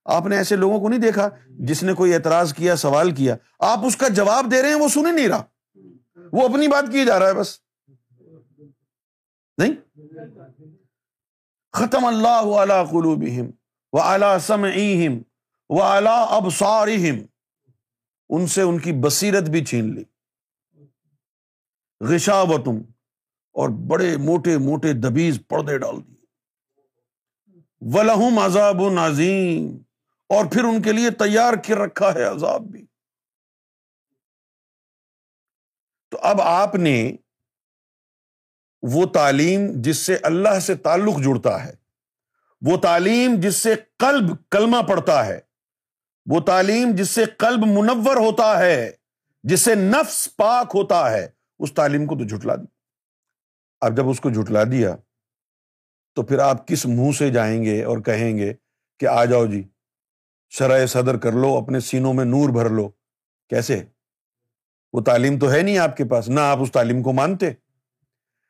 [0.08, 3.80] آپ نے ایسے لوگوں کو نہیں دیکھا جس نے کوئی اعتراض کیا، سوال کیا۔ آپ
[3.86, 5.44] اس کا جواب دے رہے ہیں، وہ سن نہیں رہا۔
[6.32, 7.60] وہ اپنی بات کی جا رہا ہے بس۔
[9.58, 10.00] نہیں؟
[11.72, 13.46] ختم اللہ علی قلوبہم
[13.94, 15.22] و اعلی سمعہم
[15.70, 17.16] و اعلی ابصارہم۔
[18.30, 20.04] ان سے ان کی بصیرت بھی چھین لی۔
[22.02, 22.78] غشاوتم
[23.52, 26.18] اور بڑے موٹے موٹے دبیز پردے ڈال دیے۔
[27.82, 29.78] ولہم عذاب و نازیم
[30.30, 32.86] اور پھر ان کے لیے تیار کر رکھا ہے عذاب بھی۔
[36.12, 37.16] تو اب آپ نے
[38.82, 41.74] وہ تعلیم جس سے اللہ سے تعلق جڑتا ہے،
[42.62, 45.40] وہ تعلیم جس سے قلب کلمہ پڑتا ہے،
[46.26, 48.92] وہ تعلیم جس سے قلب منور ہوتا ہے،
[49.44, 51.28] جس سے نفس پاک ہوتا ہے،
[51.60, 52.66] اس تعلیم کو تو جھٹلا دی۔
[53.82, 54.96] اب جب اس کو جھٹلا دیا
[56.16, 58.54] تو پھر آپ کس منہ سے جائیں گے اور کہیں گے
[59.00, 59.64] کہ آ جاؤ جی۔
[60.50, 62.90] شرح صدر کر لو، اپنے سینوں میں نور بھر لو۔
[63.50, 63.84] کیسے؟
[64.94, 67.50] وہ تعلیم تو ہے نہیں آپ کے پاس، نہ آپ اس تعلیم کو مانتے۔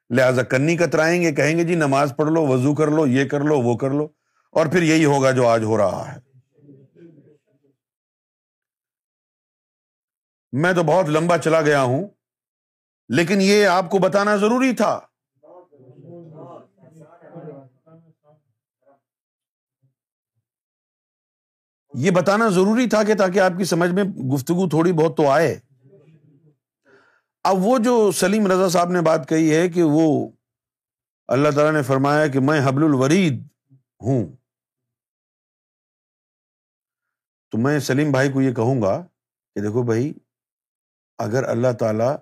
[0.09, 3.39] لہٰذا کنی کترائیں گے، کہیں گے جی نماز پڑھ لو، وضو کر لو، یہ کر
[3.39, 4.07] لو، وہ کر لو۔
[4.51, 6.19] اور پھر یہی ہوگا جو آج ہو رہا ہے۔
[10.51, 12.07] میں تو بہت لمبا چلا گیا ہوں،
[13.09, 14.99] لیکن یہ آپ کو بتانا ضروری تھا۔
[21.97, 25.59] یہ بتانا ضروری تھا کہ تاکہ آپ کی سمجھ میں گفتگو تھوڑی بہت تو آئے۔
[27.43, 30.29] اب وہ جو سلیم رضا صاحب نے بات کہی ہے کہ وہ
[31.27, 33.47] اللہ تعالیٰ نے فرمایا کہ میں حبل الورید
[34.01, 34.25] ہوں۔
[37.51, 39.07] تو میں سلیم بھائی کو یہ کہوں گا
[39.55, 40.13] کہ دیکھو بھائی،
[41.17, 42.15] اگر اللہ تعالیٰ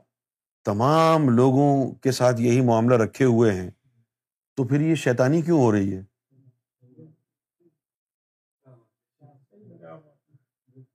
[0.66, 3.70] تمام لوگوں کے ساتھ یہی معاملہ رکھے ہوئے ہیں،
[4.56, 6.15] تو پھر یہ شیطانی کیوں ہو رہی ہے؟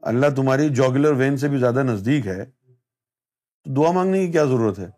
[0.02, 4.78] اللہ تمہاری جوگلر وین سے بھی زیادہ نزدیک ہے، تو دعا مانگنے کی کیا ضرورت
[4.78, 4.88] ہے؟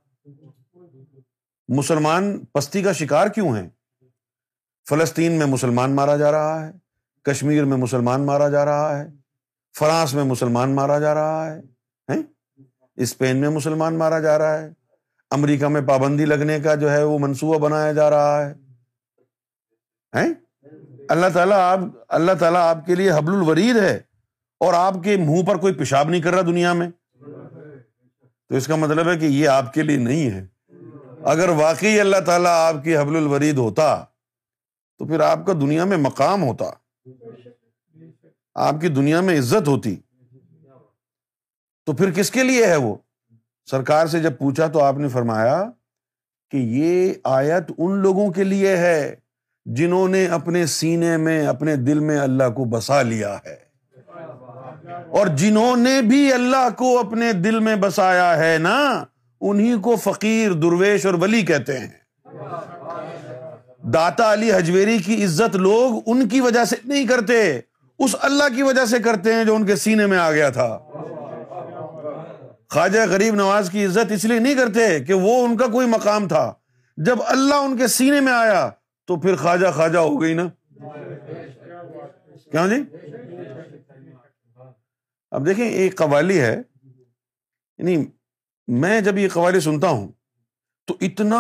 [1.69, 3.69] مسلمان پستی کا شکار کیوں ہے
[4.89, 6.71] فلسطین میں مسلمان مارا جا رہا ہے،
[7.23, 9.09] کشمیر میں مسلمان مارا جا رہا ہے،
[9.79, 11.61] فرانس میں مسلمان مارا جا رہا ہے
[12.99, 14.69] اسپین میں مسلمان مارا جا رہا ہے،
[15.31, 20.27] امریکہ میں پابندی لگنے کا جو ہے وہ منصوبہ بنایا جا رہا ہے۔
[21.09, 21.79] اللہ تعالیٰ آپ،
[22.09, 24.01] اللہ تعالیٰ آپ کے لیے حبل الورید ہے۔
[24.63, 26.91] اور آپ کے منہ پر کوئی پیشاب نہیں کر رہا دنیا میں؟
[28.49, 30.47] تو اس کا مطلب ہے کہ یہ آپ کے لیے نہیں ہے۔
[31.25, 34.05] اگر واقعی اللہ تعالیٰ آپ کی حبل الورید ہوتا،
[34.99, 36.65] تو پھر آپ کا دنیا میں مقام ہوتا۔
[38.55, 39.97] آپ کی دنیا میں عزت ہوتی۔
[41.87, 42.97] تو پھر کس کے لیے ہے وہ؟
[43.71, 45.65] سرکار سے جب پوچھا تو آپ نے فرمایا
[46.51, 49.15] کہ یہ آیت ان لوگوں کے لیے ہے
[49.65, 53.72] جنہوں نے اپنے سینے میں، اپنے دل میں اللہ کو بسا لیا ہے۔
[54.89, 59.05] اور جنہوں نے بھی اللہ کو اپنے دل میں بسایا ہے نا
[59.41, 61.89] انہیں کو فقیر، درویش اور ولی کہتے ہیں۔
[63.83, 67.61] داتا علی حجویری کی عزت لوگ ان کی وجہ سے نہیں کرتے،
[67.99, 70.79] اس اللہ کی وجہ سے کرتے ہیں جو ان کے سینے میں آ گیا تھا۔
[72.71, 76.29] خواجہ غریب نواز کی عزت اس لیے نہیں کرتے کہ وہ ان کا کوئی مقام
[76.29, 76.53] تھا۔
[76.97, 78.71] جب اللہ ان کے سینے میں آیا
[79.07, 80.45] تو پھر خواجہ خواجہ ہو گئی نا۔
[82.51, 82.97] کیوں جی؟
[85.33, 86.63] اب دیکھیں ایک قوالی ہے
[87.79, 87.97] یعنی
[88.69, 90.09] میں جب یہ قوالی سنتا ہوں
[90.87, 91.39] تو اتنا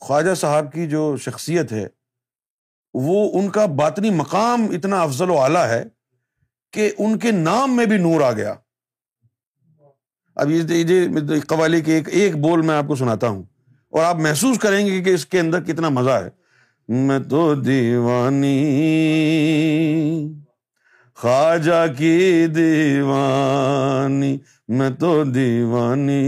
[0.00, 1.86] خواجہ صاحب کی جو شخصیت ہے،
[2.94, 5.84] وہ ان کا باطنی مقام اتنا افضل و اعلیٰ ہے
[6.72, 8.54] کہ ان کے نام میں بھی نور آ گیا۔
[10.36, 13.42] اب یہ قوالی کے ایک ایک بول میں آپ کو سناتا ہوں
[13.92, 16.30] اور آپ محسوس کریں گے کہ اس کے اندر کتنا مزہ ہے۔
[16.88, 18.56] میں تو دیوانی
[21.20, 24.38] خواجہ کی دیوانی،
[24.68, 26.20] میں تو دیوانی۔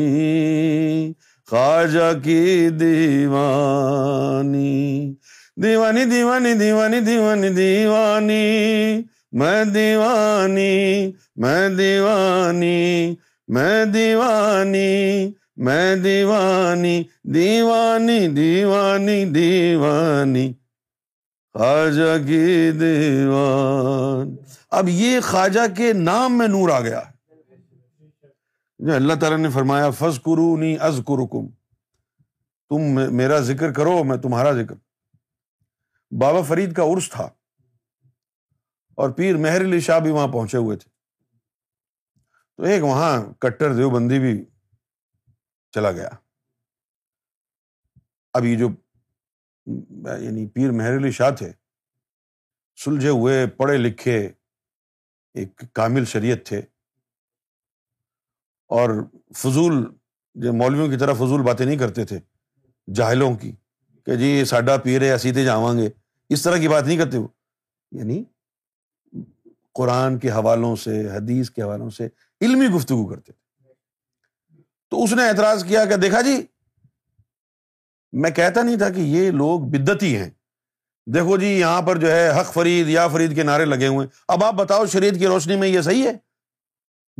[1.46, 3.54] خواجہ کی دیوانی۔
[5.62, 13.14] دیوانی دیوانی دیوانی دیوانی دیوانی۔ میں دیوانی میں دیوانی
[13.48, 17.02] میں دیوانی میں دیوانی
[17.34, 20.52] دیوانی دیوانی دیوانی۔
[21.54, 24.37] خواجہ کی دیوان
[24.68, 27.02] اب یہ خواجہ کے نام میں نور آ گیا
[28.78, 31.00] اللہ تعالیٰ نے فرمایا فض کرو نی از
[32.68, 34.74] تم میرا ذکر کرو، میں تمہارا ذکر۔
[36.10, 37.30] بابا فرید کا عرس تھا
[38.94, 40.90] اور پیر مہر علی شاہ بھی وہاں پہنچے ہوئے تھے۔
[42.56, 44.44] تو ایک وہاں کٹر دیوبندی بھی
[45.70, 46.08] چلا گیا۔
[48.32, 48.68] اب یہ جو
[50.18, 51.52] یعنی پیر مہر علی شاہ تھے،
[52.76, 54.32] سلجھے ہوئے، پڑھے لکھے
[55.34, 56.58] ایک کامل شریعت تھے۔
[58.66, 58.90] اور
[59.34, 59.92] فضول،
[60.34, 62.18] جو مولویوں کی طرح فضول باتیں نہیں کرتے تھے،
[62.94, 63.52] جاہلوں کی،
[64.06, 65.88] کہ جی یہ ساڈا پیر ہے سیدھے جاواں گے۔
[66.28, 67.28] اس طرح کی بات نہیں کرتے وہ۔
[67.92, 68.24] یعنی
[69.74, 72.08] قرآن کے حوالوں سے، حدیث کے حوالوں سے
[72.40, 73.48] علمی گفتگو کرتے تھے۔
[74.90, 76.46] تو اس نے اعتراض کیا کہ دیکھا جی
[78.12, 80.30] میں کہتا نہیں تھا کہ یہ لوگ بدتی ہیں۔
[81.14, 84.44] دیکھو جی یہاں پر جو ہے حق فرید، یا فرید کے نعرے لگے ہوئے اب
[84.44, 86.28] آپ بتاؤ شریعت کی روشنی میں یہ صحیح ہے؟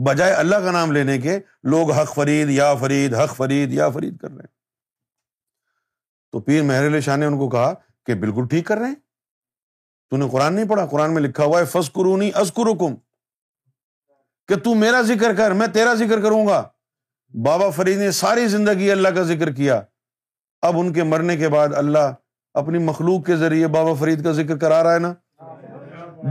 [0.05, 4.19] بجائے اللہ کا نام لینے کے، لوگ حق فرید، یا فرید، حق فرید، یا فرید
[4.19, 4.59] کر رہے ہیں۔
[6.33, 7.75] تو پیر مہر علی شاہ نے ان کو کہا
[8.07, 8.95] کہ بالکل ٹھیک کر رہے ہیں۔
[10.11, 12.95] تو نے قرآن نہیں پڑھا؟ قرآن میں لکھا ہوا ہے فس قرونی ازکرکم
[14.49, 16.69] کہ تو میرا ذکر کر، میں تیرا ذکر کروں گا۔
[17.45, 19.81] بابا فرید نے ساری زندگی اللہ کا ذکر کیا۔
[20.63, 22.15] اب ان کے مرنے کے بعد اللہ
[22.59, 25.13] اپنی مخلوق کے ذریعے بابا فرید کا ذکر کرا رہا ہے نا؟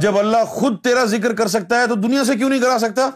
[0.01, 3.09] جب اللہ خود تیرا ذکر کر سکتا ہے تو دنیا سے کیوں نہیں کرا سکتا؟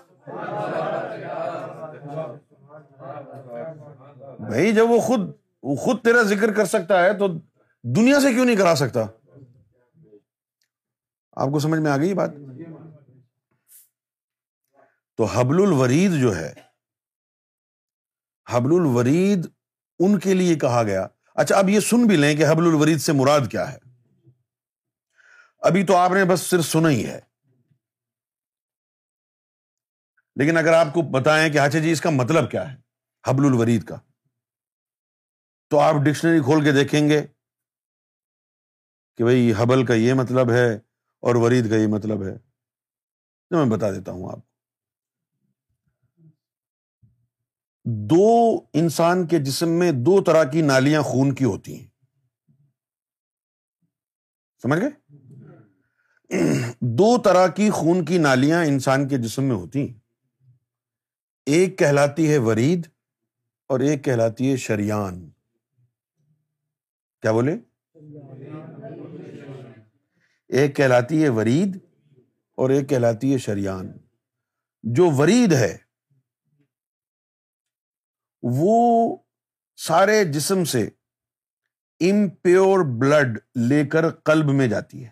[4.40, 5.32] بھائی، جب وہ خود
[5.64, 7.28] وہ خود تیرا ذکر کر سکتا ہے تو
[7.84, 9.06] دنیا سے کیوں نہیں کرا سکتا؟
[11.38, 12.32] آپ کو سمجھ میں آ گئی بات؟
[15.18, 16.54] تو حبل الورید جو ہے،
[18.48, 19.48] حبل الورید
[20.00, 23.12] ان کے لیے کہا گیا اچھا اب یہ سن بھی لیں کہ حبل الورید سے
[23.14, 23.78] مراد کیا ہے۔
[25.58, 27.20] ابھی تو آپ نے بس صرف سنا ہی ہے۔
[30.36, 32.78] لیکن اگر آپ کو بتائیں کہ اچھا جی اس کا مطلب کیا ہے،
[33.28, 33.96] حبل الورید کا،
[35.70, 37.28] تو آپ ڈکشنری کھول کے دیکھیں گے
[39.18, 40.76] کہ بھائی حبل کا یہ مطلب ہے
[41.20, 42.34] اور ورید کا یہ مطلب ہے۔
[43.52, 44.51] میں بتا دیتا ہوں آپ کو۔
[47.86, 51.88] دو انسان کے جسم میں دو طرح کی نالیاں خون کی ہوتی ہیں۔
[54.62, 54.90] سمجھ گئے؟
[56.82, 59.94] دو طرح کی خون کی نالیاں انسان کے جسم میں ہوتی ہیں۔
[61.46, 62.88] ایک کہلاتی ہے ورید
[63.68, 65.30] اور ایک کہلاتی ہے شریان۔
[67.22, 67.58] کیا بولے؟
[70.48, 71.80] ایک کہلاتی ہے ورید
[72.56, 73.92] اور ایک کہلاتی ہے شریان۔
[74.84, 75.78] جو ورید ہے
[78.42, 79.18] وہ
[79.76, 80.90] سارے جسم سے
[82.00, 85.10] امپیور بلڈ لے کر قلب میں جاتی ہے،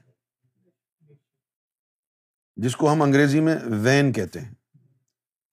[2.56, 4.54] جس کو ہم انگریزی میں وین کہتے ہیں۔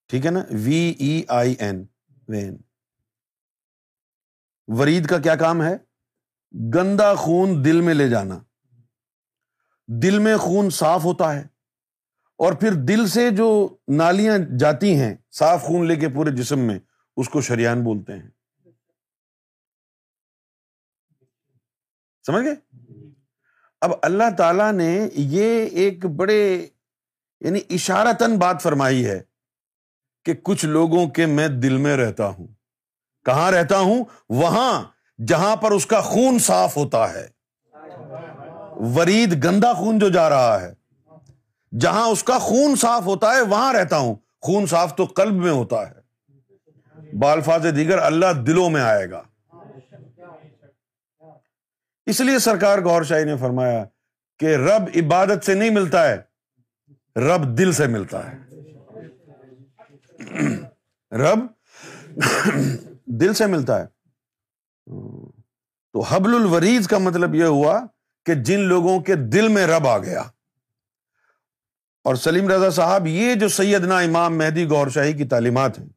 [0.09, 1.87] ٹھیک ہے نا؟ وی ای آئی این
[2.29, 2.57] وین۔
[4.67, 5.77] ورید کا کیا کام ہے؟
[6.75, 8.39] گندا خون دل میں لے جانا۔
[9.87, 11.43] دل میں خون صاف ہوتا ہے
[12.39, 16.79] اور پھر دل سے جو نالیاں جاتی ہیں، صاف خون لے کے پورے جسم میں
[17.17, 18.31] اس کو شریان بولتے ہیں۔
[22.27, 22.55] سمجھ گئے؟
[23.81, 26.67] اب اللہ تعالی نے یہ ایک بڑے
[27.41, 29.23] یعنی اشارتن بات فرمائی ہے
[30.25, 32.47] کہ کچھ لوگوں کے میں دل میں رہتا ہوں۔
[33.25, 34.85] کہاں رہتا ہوں؟ وہاں
[35.27, 37.29] جہاں پر اس کا خون صاف ہوتا ہے۔
[38.97, 40.75] ورید گندا خون جو جا رہا ہے،
[41.79, 45.53] جہاں اس کا خون صاف ہوتا ہے، وہاں رہتا ہوں۔ خون صاف تو قلب میں
[45.53, 46.06] ہوتا ہے۔
[47.21, 49.23] بالفاظ دیگر اللہ دلوں میں آئے گا۔
[52.07, 53.85] اس لیے سرکار گور شاہی نے فرمایا
[54.39, 56.17] کہ رب عبادت سے نہیں ملتا ہے،
[57.17, 58.37] رب دل سے ملتا ہے۔
[61.13, 61.39] رب
[63.07, 63.87] دل سے ملتا ہے۔
[65.93, 67.81] تو حبل الوریز کا مطلب یہ ہوا
[68.25, 70.23] کہ جن لوگوں کے دل میں رب آ گیا۔
[72.05, 75.96] اور سلیم رضا صاحب، یہ جو سیدنا امام مہدی گور شاہی کی تعلیمات ہیں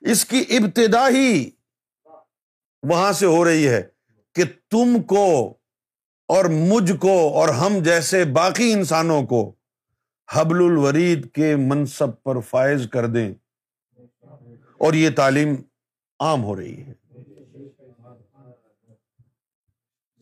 [0.00, 1.50] اس کی ابتدا ہی
[2.82, 3.82] وہاں سے ہو رہی ہے
[4.34, 5.54] کہ تم کو
[6.28, 9.52] اور مجھ کو اور ہم جیسے باقی انسانوں کو
[10.32, 13.34] حبل الورید کے منصب پر فائز کر دیں۔
[14.78, 15.54] اور یہ تعلیم
[16.18, 16.92] عام ہو رہی ہے۔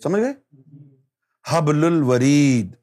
[0.02, 0.32] سمجھ گئے؟
[1.46, 2.74] حبل الورید۔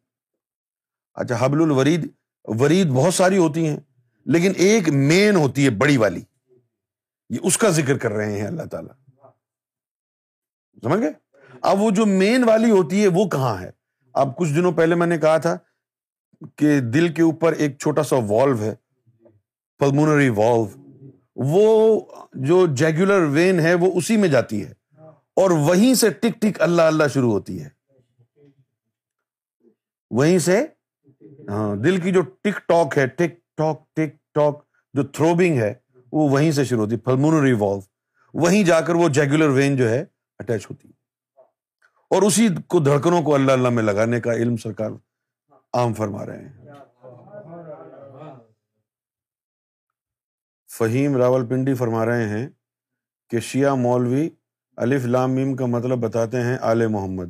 [1.14, 2.08] اچھا حبل الورید،
[2.44, 3.78] ورید بہت ساری ہوتی ہیں،
[4.26, 6.22] لیکن ایک مین ہوتی ہے، بڑی والی۔
[7.30, 9.22] یہ اس کا ذکر کر رہے ہیں اللہ تعالی۔
[10.84, 11.12] سمجھ گئے؟
[11.62, 13.72] اب وہ جو مین والی ہوتی ہے وہ کہاں ہے؟
[14.14, 15.58] اب کچھ دنوں پہلے میں نے کہا تھا
[16.56, 18.76] کہ دل کے اوپر ایک چھوٹا سا والو ہے
[19.78, 20.68] پلمونری والو
[21.36, 22.02] وہ
[22.34, 24.74] جو جیگولر وین ہے وہ اسی میں جاتی ہے
[25.36, 27.70] اور وہیں سے ٹک ٹک اللہ اللہ شروع ہوتی ہے۔
[30.12, 30.66] وہیں سے
[31.50, 35.74] ہاں دل کی جو ٹک ٹاک ہے، ٹک ٹاک ٹک ٹاک جو تھروبنگ ہے
[36.16, 37.80] وہ وہیں سے شروع ہوتی ہے والو
[38.34, 40.06] وہیں جا کر وہ جیگولر وین جو ہے
[40.40, 40.88] اٹیچ ہوتی۔
[42.10, 44.92] اور اسی کو دھڑکنوں کو اللہ اللہ میں لگانے کا علم سرکار
[45.74, 46.66] عام فرما رہے ہیں۔
[50.78, 52.50] فہیم راول پنڈی فرما رہے ہیں
[53.30, 54.30] کہ شیعہ مولوی
[54.78, 57.30] الف لام میم کا مطلب بتاتے ہیں آل محمد۔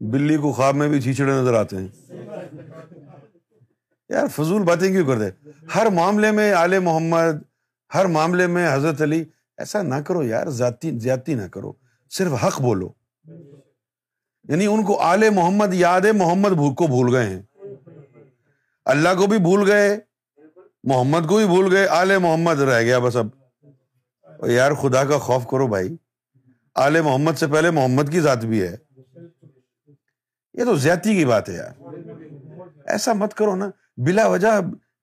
[0.00, 1.88] بلی کو خواب میں بھی چھیچڑے نظر آتے ہیں۔
[4.08, 7.42] یار فضول باتیں کیوں کر دے؟ ہر معاملے میں آل محمد،
[7.94, 9.24] ہر معاملے میں حضرت علی،
[9.56, 11.72] ایسا نہ کرو یار، ذاتی، زیادتی نہ کرو،
[12.10, 12.92] صرف حق بولو۔
[14.48, 17.42] یعنی ان کو آل محمد یاد ہے، محمد کو بھول گئے ہیں۔
[18.84, 19.98] اللہ کو بھی بھول گئے،
[20.84, 23.26] محمد کو بھی بھول گئے، آل محمد رہ گیا بس اب۔
[24.46, 25.96] یار خدا کا خوف کرو بھائی۔
[26.74, 28.76] آل محمد سے پہلے محمد کی ذات بھی ہے۔
[30.54, 31.82] یہ تو زیادتی کی بات ہے یار۔
[32.86, 33.70] ایسا مت کرو نا۔
[34.06, 34.46] بلا وجہ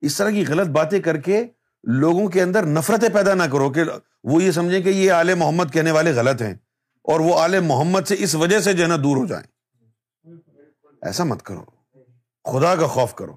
[0.01, 1.43] اس طرح کی غلط باتیں کر کے
[1.83, 3.81] لوگوں کے اندر نفرتیں پیدا نہ کرو کہ
[4.23, 6.53] وہ یہ سمجھیں کہ یہ آل محمد کہنے والے غلط ہیں
[7.03, 9.45] اور وہ آل محمد سے اس وجہ سے جو ہے نا دور ہو جائیں۔
[11.01, 11.65] ایسا مت کرو۔
[12.43, 13.35] خدا کا خوف کرو۔